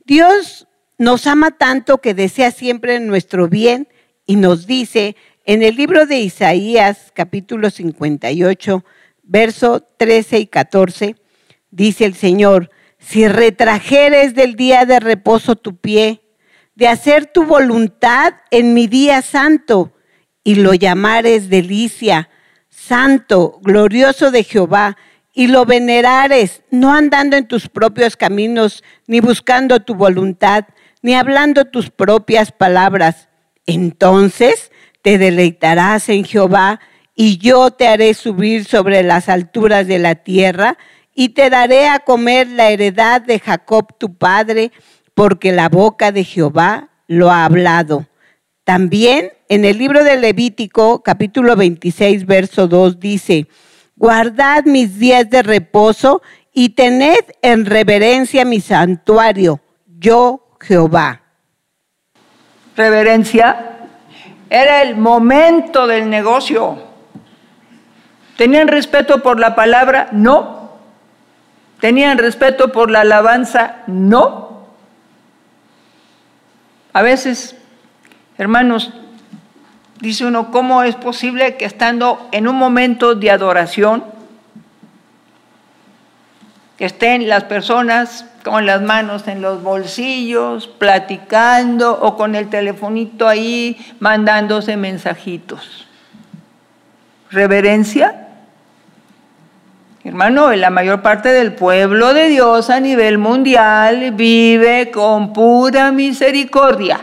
Dios 0.04 0.68
nos 0.98 1.28
ama 1.28 1.52
tanto 1.52 2.00
que 2.00 2.16
desea 2.16 2.50
siempre 2.50 3.00
nuestro 3.00 3.48
bien 3.48 3.88
y 4.26 4.36
nos 4.36 4.66
dice 4.66 5.16
en 5.46 5.62
el 5.62 5.76
libro 5.76 6.08
de 6.08 6.22
Isaías 6.22 7.12
capítulo 7.14 7.70
58, 7.70 8.84
verso 9.22 9.88
13 9.98 10.40
y 10.40 10.48
14, 10.48 11.16
dice 11.70 12.06
el 12.06 12.16
Señor, 12.16 12.72
si 12.98 13.28
retrajeres 13.28 14.34
del 14.34 14.56
día 14.56 14.86
de 14.86 15.00
reposo 15.00 15.56
tu 15.56 15.76
pie, 15.76 16.22
de 16.76 16.88
hacer 16.88 17.26
tu 17.26 17.46
voluntad 17.46 18.34
en 18.50 18.74
mi 18.74 18.88
día 18.88 19.22
santo, 19.22 19.94
y 20.44 20.56
lo 20.56 20.74
llamares 20.74 21.50
delicia, 21.50 22.30
santo, 22.70 23.60
glorioso 23.62 24.32
de 24.32 24.44
Jehová, 24.44 24.98
y 25.34 25.48
lo 25.48 25.66
venerares, 25.66 26.64
no 26.72 26.94
andando 26.94 27.38
en 27.38 27.48
tus 27.48 27.70
propios 27.70 28.18
caminos, 28.18 28.84
ni 29.08 29.20
buscando 29.20 29.80
tu 29.80 29.96
voluntad, 29.96 30.66
ni 31.02 31.14
hablando 31.14 31.66
tus 31.66 31.90
propias 31.90 32.52
palabras. 32.52 33.30
Entonces 33.66 34.72
te 35.02 35.18
deleitarás 35.18 36.10
en 36.10 36.26
Jehová, 36.26 36.80
y 37.16 37.38
yo 37.38 37.72
te 37.72 37.88
haré 37.88 38.14
subir 38.14 38.66
sobre 38.66 39.04
las 39.04 39.30
alturas 39.30 39.88
de 39.88 40.00
la 40.00 40.16
tierra, 40.16 40.78
y 41.14 41.30
te 41.30 41.50
daré 41.50 41.88
a 41.88 42.00
comer 42.00 42.48
la 42.48 42.70
heredad 42.70 43.22
de 43.22 43.40
Jacob 43.40 43.98
tu 43.98 44.16
padre, 44.16 44.72
porque 45.14 45.52
la 45.52 45.70
boca 45.70 46.12
de 46.12 46.24
Jehová 46.24 46.90
lo 47.08 47.32
ha 47.32 47.46
hablado. 47.46 48.06
También 48.64 49.32
en 49.50 49.66
el 49.66 49.78
libro 49.78 50.04
de 50.04 50.18
Levítico, 50.18 51.04
capítulo 51.04 51.56
26, 51.56 52.26
verso 52.26 52.68
2, 52.68 53.00
dice, 53.00 53.48
guardad 53.96 54.64
mis 54.66 54.98
días 54.98 55.30
de 55.30 55.44
reposo 55.44 56.22
y 56.54 56.70
tened 56.70 57.24
en 57.42 57.66
reverencia 57.66 58.46
mi 58.46 58.62
santuario, 58.62 59.60
yo 60.00 60.48
Jehová. 60.60 61.22
Reverencia 62.78 63.88
era 64.50 64.82
el 64.82 64.98
momento 64.98 65.88
del 65.88 66.10
negocio. 66.10 66.78
¿Tenían 68.38 68.68
respeto 68.68 69.22
por 69.22 69.40
la 69.40 69.56
palabra? 69.56 70.10
No. 70.12 70.72
¿Tenían 71.80 72.18
respeto 72.18 72.72
por 72.72 72.90
la 72.90 73.02
alabanza? 73.02 73.84
No. 73.88 74.51
A 76.94 77.02
veces, 77.02 77.56
hermanos, 78.38 78.92
dice 80.02 80.26
uno, 80.26 80.52
¿cómo 80.52 80.84
es 80.84 80.96
posible 80.96 81.56
que 81.56 81.66
estando 81.66 82.28
en 82.32 82.48
un 82.48 82.56
momento 82.56 83.16
de 83.16 83.32
adoración, 83.32 84.04
estén 86.80 87.30
las 87.30 87.46
personas 87.46 88.26
con 88.44 88.66
las 88.66 88.82
manos 88.82 89.28
en 89.28 89.42
los 89.42 89.62
bolsillos, 89.64 90.68
platicando 90.68 91.98
o 92.02 92.18
con 92.18 92.36
el 92.36 92.50
telefonito 92.50 93.28
ahí 93.28 93.78
mandándose 94.00 94.76
mensajitos? 94.76 95.88
¿Reverencia? 97.30 98.21
Hermano, 100.12 100.52
la 100.52 100.70
mayor 100.70 101.02
parte 101.02 101.30
del 101.30 101.54
pueblo 101.54 102.14
de 102.14 102.28
Dios 102.28 102.70
a 102.70 102.82
nivel 102.82 103.18
mundial 103.18 104.12
vive 104.12 104.92
con 104.92 105.32
pura 105.32 105.94
misericordia. 105.94 107.00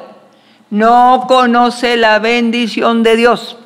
No 0.69 1.25
conoce 1.27 1.97
la 1.97 2.19
bendición 2.19 3.03
de 3.03 3.17
Dios, 3.17 3.57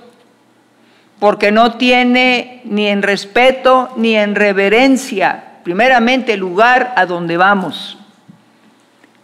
porque 1.18 1.50
no 1.50 1.72
tiene 1.72 2.60
ni 2.66 2.86
en 2.86 3.02
respeto 3.02 3.92
ni 3.96 4.14
en 4.14 4.36
reverencia, 4.36 5.42
primeramente, 5.64 6.34
el 6.34 6.40
lugar 6.40 6.94
a 6.94 7.04
donde 7.04 7.36
vamos. 7.36 7.98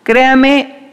Créame 0.03 0.91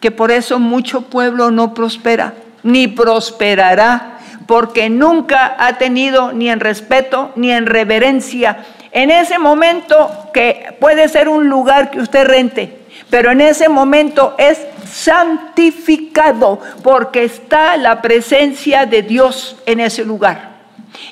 que 0.00 0.10
por 0.10 0.30
eso 0.30 0.58
mucho 0.58 1.00
pueblo 1.00 1.50
no 1.50 1.72
prospera, 1.72 2.34
ni 2.62 2.88
prosperará 2.88 4.15
porque 4.46 4.88
nunca 4.88 5.56
ha 5.58 5.78
tenido 5.78 6.32
ni 6.32 6.48
en 6.48 6.60
respeto 6.60 7.32
ni 7.36 7.50
en 7.50 7.66
reverencia. 7.66 8.64
En 8.92 9.10
ese 9.10 9.38
momento 9.38 10.30
que 10.32 10.76
puede 10.80 11.08
ser 11.08 11.28
un 11.28 11.48
lugar 11.48 11.90
que 11.90 12.00
usted 12.00 12.26
rente, 12.26 12.78
pero 13.10 13.30
en 13.30 13.40
ese 13.40 13.68
momento 13.68 14.34
es 14.38 14.66
santificado 14.90 16.60
porque 16.82 17.24
está 17.24 17.76
la 17.76 18.00
presencia 18.00 18.86
de 18.86 19.02
Dios 19.02 19.56
en 19.66 19.80
ese 19.80 20.04
lugar. 20.04 20.55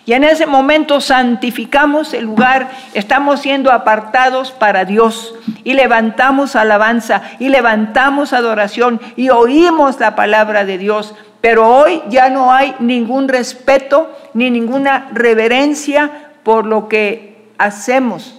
Y 0.06 0.12
en 0.12 0.24
ese 0.24 0.46
momento 0.46 1.00
santificamos 1.00 2.14
el 2.14 2.24
lugar, 2.24 2.70
estamos 2.92 3.40
siendo 3.40 3.72
apartados 3.72 4.52
para 4.52 4.84
Dios 4.84 5.34
y 5.64 5.74
levantamos 5.74 6.56
alabanza 6.56 7.22
y 7.38 7.48
levantamos 7.48 8.32
adoración 8.32 9.00
y 9.16 9.30
oímos 9.30 9.98
la 9.98 10.14
palabra 10.14 10.64
de 10.64 10.78
Dios. 10.78 11.14
Pero 11.40 11.68
hoy 11.68 12.02
ya 12.08 12.30
no 12.30 12.52
hay 12.52 12.74
ningún 12.78 13.28
respeto 13.28 14.10
ni 14.34 14.50
ninguna 14.50 15.08
reverencia 15.12 16.10
por 16.42 16.66
lo 16.66 16.88
que 16.88 17.48
hacemos. 17.58 18.38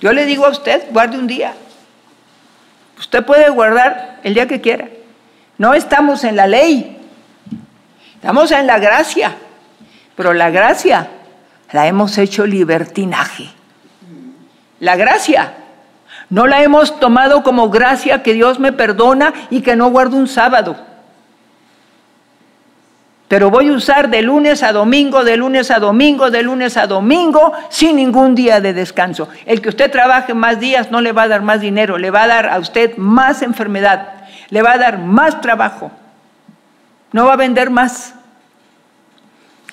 Yo 0.00 0.12
le 0.12 0.26
digo 0.26 0.46
a 0.46 0.50
usted, 0.50 0.82
guarde 0.90 1.18
un 1.18 1.26
día. 1.26 1.54
Usted 2.98 3.24
puede 3.24 3.50
guardar 3.50 4.20
el 4.22 4.34
día 4.34 4.46
que 4.46 4.60
quiera. 4.60 4.88
No 5.58 5.74
estamos 5.74 6.24
en 6.24 6.36
la 6.36 6.46
ley, 6.46 6.98
estamos 8.16 8.50
en 8.50 8.66
la 8.66 8.78
gracia. 8.78 9.36
Pero 10.16 10.32
la 10.32 10.50
gracia 10.50 11.08
la 11.72 11.86
hemos 11.86 12.18
hecho 12.18 12.46
libertinaje. 12.46 13.50
La 14.80 14.96
gracia 14.96 15.54
no 16.30 16.46
la 16.46 16.62
hemos 16.62 16.98
tomado 16.98 17.42
como 17.42 17.70
gracia 17.70 18.22
que 18.22 18.34
Dios 18.34 18.58
me 18.58 18.72
perdona 18.72 19.32
y 19.50 19.62
que 19.62 19.76
no 19.76 19.90
guardo 19.90 20.16
un 20.16 20.28
sábado 20.28 20.76
pero 23.32 23.48
voy 23.48 23.70
a 23.70 23.72
usar 23.72 24.10
de 24.10 24.20
lunes 24.20 24.62
a 24.62 24.72
domingo, 24.72 25.24
de 25.24 25.38
lunes 25.38 25.70
a 25.70 25.78
domingo, 25.78 26.30
de 26.30 26.42
lunes 26.42 26.76
a 26.76 26.86
domingo, 26.86 27.54
sin 27.70 27.96
ningún 27.96 28.34
día 28.34 28.60
de 28.60 28.74
descanso. 28.74 29.26
El 29.46 29.62
que 29.62 29.70
usted 29.70 29.90
trabaje 29.90 30.34
más 30.34 30.60
días 30.60 30.90
no 30.90 31.00
le 31.00 31.12
va 31.12 31.22
a 31.22 31.28
dar 31.28 31.40
más 31.40 31.62
dinero, 31.62 31.96
le 31.96 32.10
va 32.10 32.24
a 32.24 32.26
dar 32.26 32.50
a 32.50 32.58
usted 32.58 32.94
más 32.98 33.40
enfermedad, 33.40 34.26
le 34.50 34.60
va 34.60 34.72
a 34.72 34.76
dar 34.76 34.98
más 34.98 35.40
trabajo, 35.40 35.90
no 37.12 37.24
va 37.24 37.32
a 37.32 37.36
vender 37.36 37.70
más. 37.70 38.14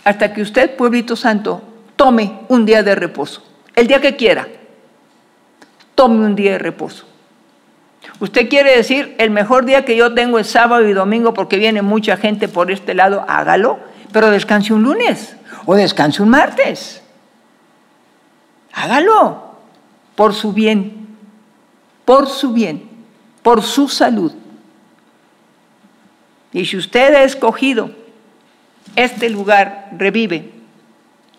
Hasta 0.09 0.33
que 0.33 0.41
usted, 0.41 0.75
pueblito 0.75 1.15
santo, 1.15 1.61
tome 1.95 2.39
un 2.47 2.65
día 2.65 2.81
de 2.81 2.95
reposo, 2.95 3.43
el 3.75 3.85
día 3.85 4.01
que 4.01 4.15
quiera, 4.15 4.47
tome 5.93 6.25
un 6.25 6.35
día 6.35 6.53
de 6.53 6.57
reposo. 6.57 7.05
Usted 8.19 8.49
quiere 8.49 8.75
decir, 8.75 9.13
el 9.19 9.29
mejor 9.29 9.65
día 9.65 9.85
que 9.85 9.95
yo 9.95 10.15
tengo 10.15 10.39
es 10.39 10.47
sábado 10.47 10.89
y 10.89 10.93
domingo 10.93 11.35
porque 11.35 11.57
viene 11.57 11.83
mucha 11.83 12.17
gente 12.17 12.47
por 12.47 12.71
este 12.71 12.95
lado, 12.95 13.23
hágalo, 13.27 13.77
pero 14.11 14.31
descanse 14.31 14.73
un 14.73 14.81
lunes 14.81 15.35
o 15.67 15.75
descanse 15.75 16.23
un 16.23 16.29
martes. 16.29 17.03
Hágalo 18.73 19.57
por 20.15 20.33
su 20.33 20.53
bien, 20.53 21.07
por 22.03 22.27
su 22.27 22.51
bien, 22.51 22.89
por 23.43 23.61
su 23.61 23.87
salud. 23.87 24.33
Y 26.51 26.65
si 26.65 26.77
usted 26.77 27.13
ha 27.13 27.21
escogido 27.21 27.91
este 28.95 29.29
lugar, 29.29 29.89
revive 29.97 30.51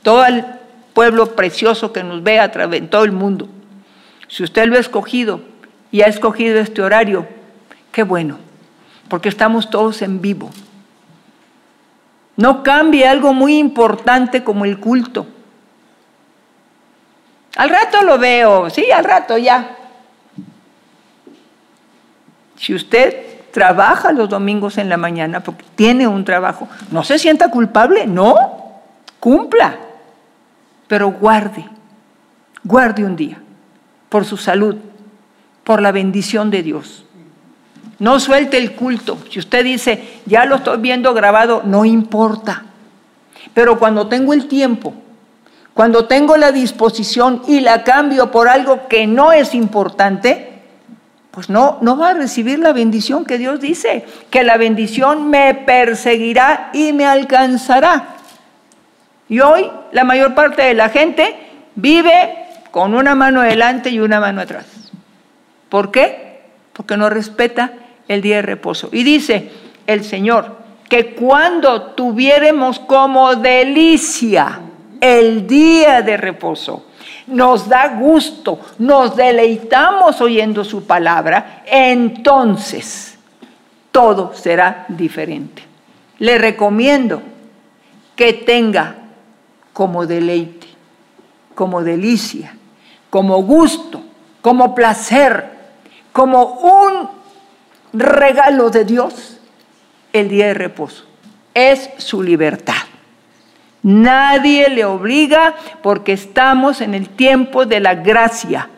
todo 0.03 0.25
el 0.25 0.45
pueblo 0.93 1.35
precioso 1.35 1.93
que 1.93 2.03
nos 2.03 2.23
ve 2.23 2.41
a 2.41 2.51
través 2.51 2.81
en 2.81 2.89
todo 2.89 3.05
el 3.05 3.13
mundo. 3.13 3.49
Si 4.29 4.43
usted 4.43 4.67
lo 4.67 4.77
ha 4.77 4.81
escogido 4.81 5.41
y 5.91 6.03
ha 6.03 6.07
escogido 6.07 6.59
este 6.59 6.83
horario, 6.83 7.27
qué 7.93 8.03
bueno, 8.03 8.39
porque 9.09 9.29
estamos 9.29 9.71
todos 9.71 10.03
en 10.03 10.21
vivo. 10.21 10.51
No 12.37 12.63
cambie 12.63 13.07
algo 13.07 13.35
muy 13.35 13.59
importante 13.59 14.43
como 14.45 14.65
el 14.65 14.79
culto. 14.79 15.27
Al 17.57 17.69
rato 17.69 18.03
lo 18.03 18.19
veo, 18.19 18.71
sí, 18.71 18.91
al 18.91 19.05
rato 19.05 19.37
ya. 19.37 19.77
Si 22.57 22.75
usted 22.75 23.30
trabaja 23.53 24.13
los 24.13 24.29
domingos 24.29 24.79
en 24.79 24.89
la 24.89 24.97
mañana 24.97 25.41
porque 25.41 25.65
tiene 25.75 26.07
un 26.07 26.25
trabajo, 26.25 26.69
no 26.91 27.05
se 27.05 27.19
sienta 27.19 27.51
culpable, 27.51 28.07
no, 28.07 28.35
cumpla, 29.19 29.77
pero 30.89 31.11
guarde, 31.13 31.65
guarde 32.65 33.05
un 33.05 33.17
día 33.17 33.41
por 34.09 34.25
su 34.25 34.37
salud, 34.37 34.77
por 35.65 35.81
la 35.81 35.93
bendición 35.93 36.51
de 36.51 36.63
Dios. 36.63 37.05
No 37.99 38.19
suelte 38.19 38.57
el 38.57 38.75
culto. 38.75 39.19
Si 39.31 39.39
usted 39.39 39.63
dice, 39.63 40.21
ya 40.27 40.47
lo 40.47 40.57
estoy 40.57 40.79
viendo 40.79 41.13
grabado, 41.13 41.63
no 41.65 41.85
importa. 41.85 42.65
Pero 43.53 43.79
cuando 43.79 44.09
tengo 44.09 44.33
el 44.33 44.49
tiempo, 44.49 44.95
cuando 45.75 46.07
tengo 46.07 46.37
la 46.37 46.51
disposición 46.51 47.43
y 47.47 47.61
la 47.61 47.85
cambio 47.85 48.31
por 48.31 48.49
algo 48.49 48.89
que 48.89 49.07
no 49.07 49.33
es 49.33 49.55
importante, 49.55 50.50
pues 51.31 51.49
no, 51.49 51.79
no 51.81 51.97
va 51.97 52.11
a 52.11 52.15
recibir 52.15 52.59
la 52.59 52.73
bendición 52.73 53.25
que 53.25 53.39
Dios 53.39 53.61
dice, 53.61 54.05
que 54.31 54.43
la 54.43 54.57
bendición 54.57 55.31
me 55.31 55.55
perseguirá 55.55 56.71
y 56.73 56.93
me 56.93 57.07
alcanzará. 57.07 58.17
Y 59.29 59.41
hoy 59.41 59.71
la 59.93 60.05
mayor 60.05 60.35
parte 60.35 60.63
de 60.63 60.75
la 60.75 60.89
gente 60.89 61.37
vive 61.77 62.37
con 62.73 62.95
una 62.95 63.15
mano 63.15 63.41
adelante 63.41 63.91
y 63.91 64.01
una 64.01 64.19
mano 64.19 64.41
atrás. 64.41 64.67
¿Por 65.69 65.93
qué? 65.93 66.41
Porque 66.73 66.97
no 66.97 67.09
respeta 67.09 67.73
el 68.09 68.23
día 68.23 68.37
de 68.37 68.43
reposo. 68.43 68.89
Y 68.93 69.05
dice 69.05 69.51
el 69.87 70.05
Señor 70.05 70.59
que 70.89 71.15
cuando 71.15 71.93
tuviéramos 71.93 72.81
como 72.81 73.37
delicia 73.37 74.61
el 75.01 75.47
día 75.47 76.03
de 76.03 76.17
reposo, 76.17 76.87
nos 77.31 77.69
da 77.69 77.97
gusto, 77.99 78.61
nos 78.79 79.17
deleitamos 79.17 80.21
oyendo 80.21 80.65
su 80.65 80.87
palabra, 80.87 81.63
entonces 81.67 83.19
todo 83.91 84.33
será 84.35 84.85
diferente. 84.89 85.63
Le 86.19 86.39
recomiendo 86.39 87.23
que 88.15 88.33
tenga 88.33 88.97
como 89.73 90.07
deleite, 90.07 90.67
como 91.55 91.83
delicia, 91.83 92.55
como 93.09 93.43
gusto, 93.43 94.03
como 94.43 94.75
placer, 94.75 95.51
como 96.13 96.45
un 96.45 97.09
regalo 97.93 98.71
de 98.71 98.85
Dios 98.85 99.39
el 100.13 100.29
día 100.29 100.49
de 100.49 100.55
reposo. 100.55 101.05
Es 101.55 101.91
su 101.99 102.23
libertad. 102.23 102.90
Nadie 103.83 104.69
le 104.69 104.85
obliga 104.85 105.55
porque 105.83 106.13
estamos 106.13 106.81
en 106.81 106.95
el 106.95 107.09
tiempo 107.09 107.65
de 107.65 107.81
la 107.81 107.95
gracia, 107.95 108.69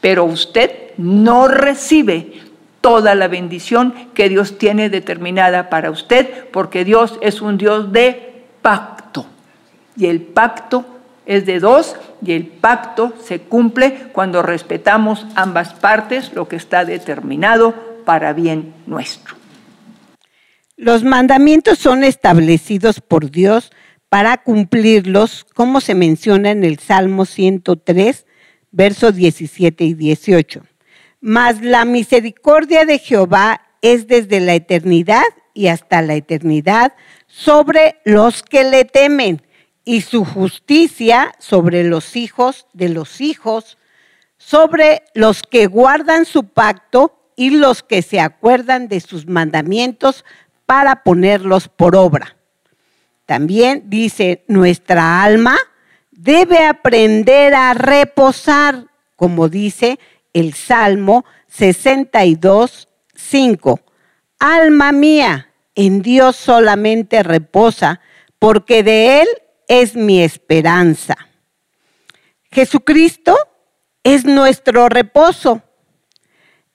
pero 0.00 0.24
usted 0.24 0.70
no 0.96 1.48
recibe 1.48 2.40
toda 2.80 3.16
la 3.16 3.26
bendición 3.26 3.92
que 4.14 4.28
Dios 4.28 4.58
tiene 4.58 4.88
determinada 4.88 5.68
para 5.68 5.90
usted, 5.90 6.48
porque 6.52 6.84
Dios 6.84 7.18
es 7.20 7.42
un 7.42 7.58
Dios 7.58 7.92
de 7.92 8.44
pacto. 8.62 9.26
Y 9.96 10.06
el 10.06 10.20
pacto 10.20 10.84
es 11.26 11.44
de 11.46 11.58
dos 11.58 11.96
y 12.24 12.32
el 12.32 12.46
pacto 12.46 13.12
se 13.20 13.40
cumple 13.40 14.08
cuando 14.12 14.42
respetamos 14.42 15.26
ambas 15.34 15.74
partes, 15.74 16.32
lo 16.32 16.46
que 16.46 16.56
está 16.56 16.84
determinado 16.84 17.74
para 18.04 18.32
bien 18.32 18.72
nuestro. 18.86 19.34
Los 20.76 21.02
mandamientos 21.02 21.78
son 21.78 22.04
establecidos 22.04 23.00
por 23.00 23.30
Dios 23.30 23.72
para 24.16 24.38
cumplirlos, 24.38 25.44
como 25.52 25.82
se 25.82 25.94
menciona 25.94 26.50
en 26.50 26.64
el 26.64 26.78
Salmo 26.78 27.26
103, 27.26 28.24
versos 28.70 29.14
17 29.14 29.84
y 29.84 29.92
18. 29.92 30.62
Mas 31.20 31.60
la 31.60 31.84
misericordia 31.84 32.86
de 32.86 32.98
Jehová 32.98 33.60
es 33.82 34.06
desde 34.06 34.40
la 34.40 34.54
eternidad 34.54 35.24
y 35.52 35.66
hasta 35.66 36.00
la 36.00 36.14
eternidad 36.14 36.94
sobre 37.26 38.00
los 38.06 38.42
que 38.42 38.64
le 38.64 38.86
temen, 38.86 39.42
y 39.84 40.00
su 40.00 40.24
justicia 40.24 41.34
sobre 41.38 41.84
los 41.84 42.16
hijos 42.16 42.68
de 42.72 42.88
los 42.88 43.20
hijos, 43.20 43.76
sobre 44.38 45.02
los 45.12 45.42
que 45.42 45.66
guardan 45.66 46.24
su 46.24 46.44
pacto 46.44 47.20
y 47.36 47.50
los 47.50 47.82
que 47.82 48.00
se 48.00 48.20
acuerdan 48.20 48.88
de 48.88 49.00
sus 49.00 49.26
mandamientos 49.26 50.24
para 50.64 51.02
ponerlos 51.02 51.68
por 51.68 51.94
obra. 51.94 52.35
También 53.26 53.84
dice, 53.86 54.44
nuestra 54.46 55.22
alma 55.22 55.58
debe 56.12 56.64
aprender 56.64 57.54
a 57.54 57.74
reposar, 57.74 58.86
como 59.16 59.48
dice 59.48 59.98
el 60.32 60.54
Salmo 60.54 61.24
62, 61.48 62.88
5. 63.14 63.80
Alma 64.38 64.92
mía, 64.92 65.50
en 65.74 66.02
Dios 66.02 66.36
solamente 66.36 67.22
reposa, 67.22 68.00
porque 68.38 68.82
de 68.82 69.22
Él 69.22 69.28
es 69.66 69.96
mi 69.96 70.22
esperanza. 70.22 71.16
Jesucristo 72.52 73.36
es 74.04 74.24
nuestro 74.24 74.88
reposo. 74.88 75.62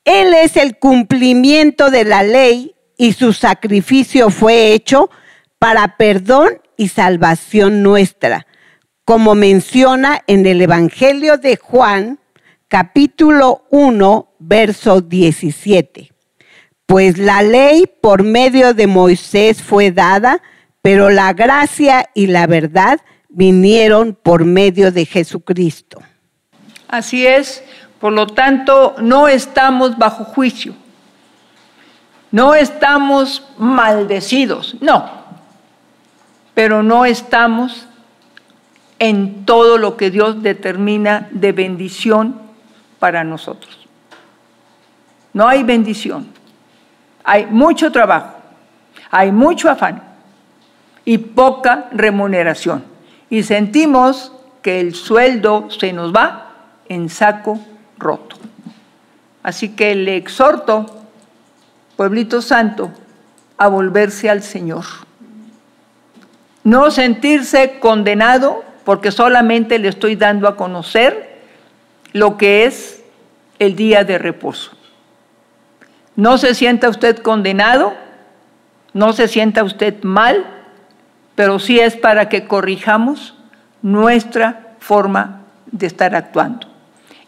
Él 0.04 0.34
es 0.34 0.58
el 0.58 0.78
cumplimiento 0.78 1.92
de 1.92 2.04
la 2.04 2.24
ley 2.24 2.76
y 2.98 3.14
su 3.14 3.32
sacrificio 3.32 4.30
fue 4.30 4.74
hecho 4.74 5.10
para 5.62 5.96
perdón 5.96 6.60
y 6.76 6.88
salvación 6.88 7.84
nuestra, 7.84 8.48
como 9.06 9.36
menciona 9.36 10.24
en 10.26 10.48
el 10.48 10.60
Evangelio 10.60 11.38
de 11.38 11.56
Juan, 11.56 12.18
capítulo 12.68 13.66
1, 13.70 14.34
verso 14.40 15.02
17. 15.02 16.12
Pues 16.88 17.20
la 17.20 17.44
ley 17.44 17.88
por 18.02 18.24
medio 18.24 18.74
de 18.74 18.88
Moisés 18.88 19.62
fue 19.62 19.92
dada, 19.92 20.42
pero 20.82 21.12
la 21.12 21.32
gracia 21.34 22.10
y 22.16 22.26
la 22.26 22.48
verdad 22.48 23.00
vinieron 23.30 24.18
por 24.20 24.46
medio 24.46 24.92
de 24.92 25.06
Jesucristo. 25.06 26.02
Así 26.88 27.28
es, 27.28 27.64
por 28.00 28.14
lo 28.14 28.26
tanto, 28.26 28.96
no 29.00 29.28
estamos 29.28 29.96
bajo 30.00 30.24
juicio, 30.24 30.74
no 32.32 32.56
estamos 32.56 33.48
maldecidos, 33.60 34.76
no, 34.82 35.21
pero 36.54 36.84
no 36.84 37.06
estamos 37.06 37.88
en 39.00 39.46
todo 39.46 39.78
lo 39.78 39.98
que 39.98 40.12
Dios 40.12 40.44
determina 40.44 41.28
de 41.32 41.52
bendición 41.52 42.40
para 43.00 43.24
nosotros. 43.24 43.88
No 45.34 45.48
hay 45.48 45.64
bendición. 45.64 46.28
Hay 47.24 47.46
mucho 47.46 47.92
trabajo, 47.92 48.36
hay 49.10 49.32
mucho 49.32 49.70
afán 49.70 50.04
y 51.06 51.18
poca 51.18 51.88
remuneración. 51.92 52.84
Y 53.30 53.44
sentimos 53.44 54.34
que 54.62 54.80
el 54.80 54.94
sueldo 54.94 55.70
se 55.72 55.94
nos 55.94 56.14
va 56.14 56.52
en 56.90 57.10
saco 57.10 57.60
roto. 57.98 58.36
Así 59.44 59.70
que 59.70 59.96
le 59.96 60.18
exhorto, 60.18 60.86
pueblito 61.96 62.42
santo, 62.42 62.92
a 63.58 63.68
volverse 63.68 64.30
al 64.30 64.44
Señor. 64.44 64.84
No 66.64 66.92
sentirse 66.92 67.80
condenado 67.80 68.64
porque 68.84 69.12
solamente 69.12 69.80
le 69.80 69.88
estoy 69.88 70.16
dando 70.16 70.48
a 70.48 70.56
conocer 70.56 71.40
lo 72.14 72.38
que 72.38 72.66
es 72.66 73.04
el 73.60 73.76
día 73.76 74.04
de 74.04 74.18
reposo. 74.18 74.72
No 76.16 76.38
se 76.38 76.54
sienta 76.54 76.90
usted 76.90 77.18
condenado, 77.18 77.94
no 78.94 79.14
se 79.14 79.28
sienta 79.28 79.64
usted 79.64 80.04
mal, 80.04 80.46
pero 81.36 81.60
sí 81.60 81.80
es 81.80 81.96
para 81.96 82.30
que 82.30 82.48
corrijamos 82.48 83.36
nuestra 83.82 84.76
forma 84.80 85.42
de 85.72 85.88
estar 85.88 86.16
actuando. 86.16 86.68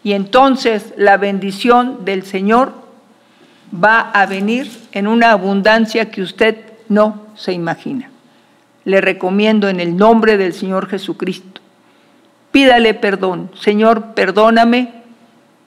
Y 0.04 0.14
entonces 0.14 0.94
la 0.98 1.18
bendición 1.18 2.04
del 2.04 2.24
Señor 2.24 2.74
va 3.74 4.12
a 4.12 4.26
venir 4.26 4.70
en 4.92 5.08
una 5.08 5.32
abundancia 5.32 6.12
que 6.12 6.22
usted 6.22 6.58
no 6.90 7.28
se 7.36 7.54
imagina 7.54 8.13
le 8.86 9.02
recomiendo 9.02 9.70
en 9.70 9.80
el 9.80 9.96
nombre 9.96 10.38
del 10.38 10.54
Señor 10.54 10.88
Jesucristo. 10.88 11.62
Pídale 12.52 12.94
perdón. 12.94 13.50
Señor, 13.60 14.14
perdóname 14.14 15.04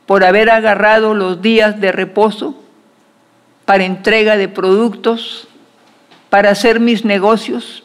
por 0.07 0.25
haber 0.25 0.51
agarrado 0.51 1.15
los 1.15 1.43
días 1.43 1.81
de 1.81 1.93
reposo 1.93 2.63
para 3.65 3.85
entrega 3.85 4.37
de 4.37 4.49
productos, 4.49 5.49
para 6.31 6.51
hacer 6.51 6.79
mis 6.79 7.05
negocios 7.05 7.83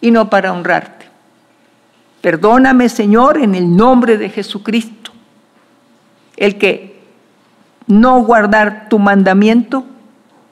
y 0.00 0.12
no 0.12 0.30
para 0.30 0.52
honrarte. 0.52 1.06
Perdóname, 2.20 2.88
Señor, 2.88 3.38
en 3.38 3.54
el 3.54 3.76
nombre 3.76 4.18
de 4.18 4.28
Jesucristo. 4.28 5.10
El 6.36 6.58
que 6.58 7.00
no 7.86 8.22
guardar 8.22 8.88
tu 8.88 8.98
mandamiento 8.98 9.84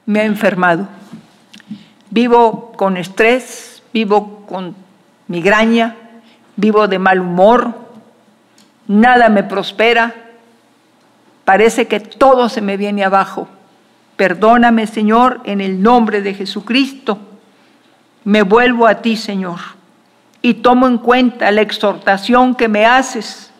me 0.05 0.19
ha 0.19 0.25
enfermado. 0.25 0.87
Vivo 2.09 2.73
con 2.75 2.97
estrés, 2.97 3.78
vivo 3.93 4.45
con 4.47 4.75
migraña, 5.27 5.95
vivo 6.55 6.87
de 6.87 6.99
mal 6.99 7.19
humor, 7.19 7.73
nada 8.87 9.29
me 9.29 9.43
prospera, 9.43 10.13
parece 11.45 11.87
que 11.87 11.99
todo 11.99 12.49
se 12.49 12.61
me 12.61 12.77
viene 12.77 13.03
abajo. 13.03 13.47
Perdóname, 14.15 14.85
Señor, 14.85 15.41
en 15.45 15.61
el 15.61 15.81
nombre 15.81 16.21
de 16.21 16.33
Jesucristo. 16.33 17.19
Me 18.25 18.41
vuelvo 18.41 18.85
a 18.85 18.95
ti, 18.95 19.15
Señor, 19.15 19.59
y 20.41 20.55
tomo 20.55 20.87
en 20.87 20.97
cuenta 20.97 21.49
la 21.51 21.61
exhortación 21.61 22.53
que 22.55 22.67
me 22.67 22.85
haces 22.85 23.51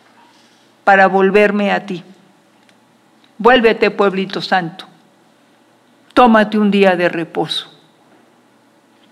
para 0.83 1.07
volverme 1.07 1.71
a 1.71 1.85
ti. 1.85 2.03
Vuélvete, 3.37 3.89
pueblito 3.89 4.41
santo. 4.41 4.85
Tómate 6.13 6.57
un 6.57 6.69
día 6.69 6.97
de 6.97 7.07
reposo. 7.07 7.78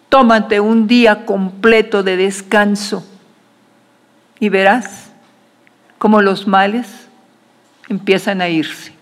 Tómate 0.10 0.62
un 0.62 0.88
día 0.88 1.26
completo 1.26 2.02
de 2.02 2.16
descanso 2.16 3.06
y 4.40 4.48
verás 4.48 5.12
cómo 5.98 6.22
los 6.22 6.48
males 6.48 7.08
empiezan 7.90 8.42
a 8.42 8.48
irse. 8.48 8.94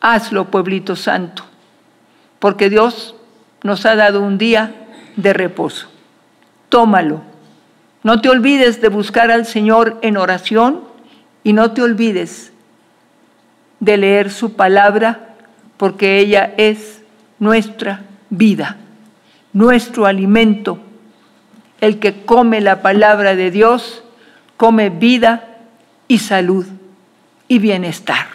Hazlo, 0.00 0.44
pueblito 0.44 0.94
santo, 0.94 1.44
porque 2.38 2.70
Dios 2.70 3.16
nos 3.64 3.84
ha 3.84 3.96
dado 3.96 4.22
un 4.22 4.38
día 4.38 4.72
de 5.16 5.32
reposo. 5.32 5.88
Tómalo. 6.68 7.22
No 8.04 8.20
te 8.20 8.28
olvides 8.28 8.80
de 8.80 8.88
buscar 8.88 9.32
al 9.32 9.44
Señor 9.44 9.98
en 10.02 10.16
oración 10.16 10.84
y 11.42 11.52
no 11.52 11.72
te 11.72 11.82
olvides 11.82 12.52
de 13.80 13.96
leer 13.96 14.30
su 14.30 14.52
palabra, 14.52 15.34
porque 15.76 16.18
ella 16.18 16.54
es 16.56 17.02
nuestra 17.40 18.02
vida 18.30 18.76
nuestro 19.52 20.06
alimento. 20.06 20.78
El 21.80 21.98
que 21.98 22.24
come 22.24 22.60
la 22.60 22.82
palabra 22.82 23.36
de 23.36 23.50
Dios 23.50 24.02
come 24.56 24.90
vida 24.90 25.58
y 26.08 26.18
salud 26.18 26.66
y 27.46 27.58
bienestar. 27.58 28.26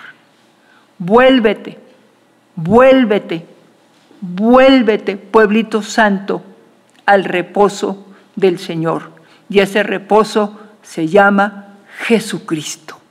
Vuélvete, 0.98 1.78
vuélvete, 2.56 3.46
vuélvete, 4.22 5.18
pueblito 5.18 5.82
santo, 5.82 6.44
al 7.06 7.26
reposo 7.26 8.08
del 8.36 8.60
Señor. 8.60 9.12
Y 9.50 9.60
ese 9.60 9.84
reposo 9.84 10.60
se 10.82 11.08
llama 11.08 11.76
Jesucristo. 12.00 13.03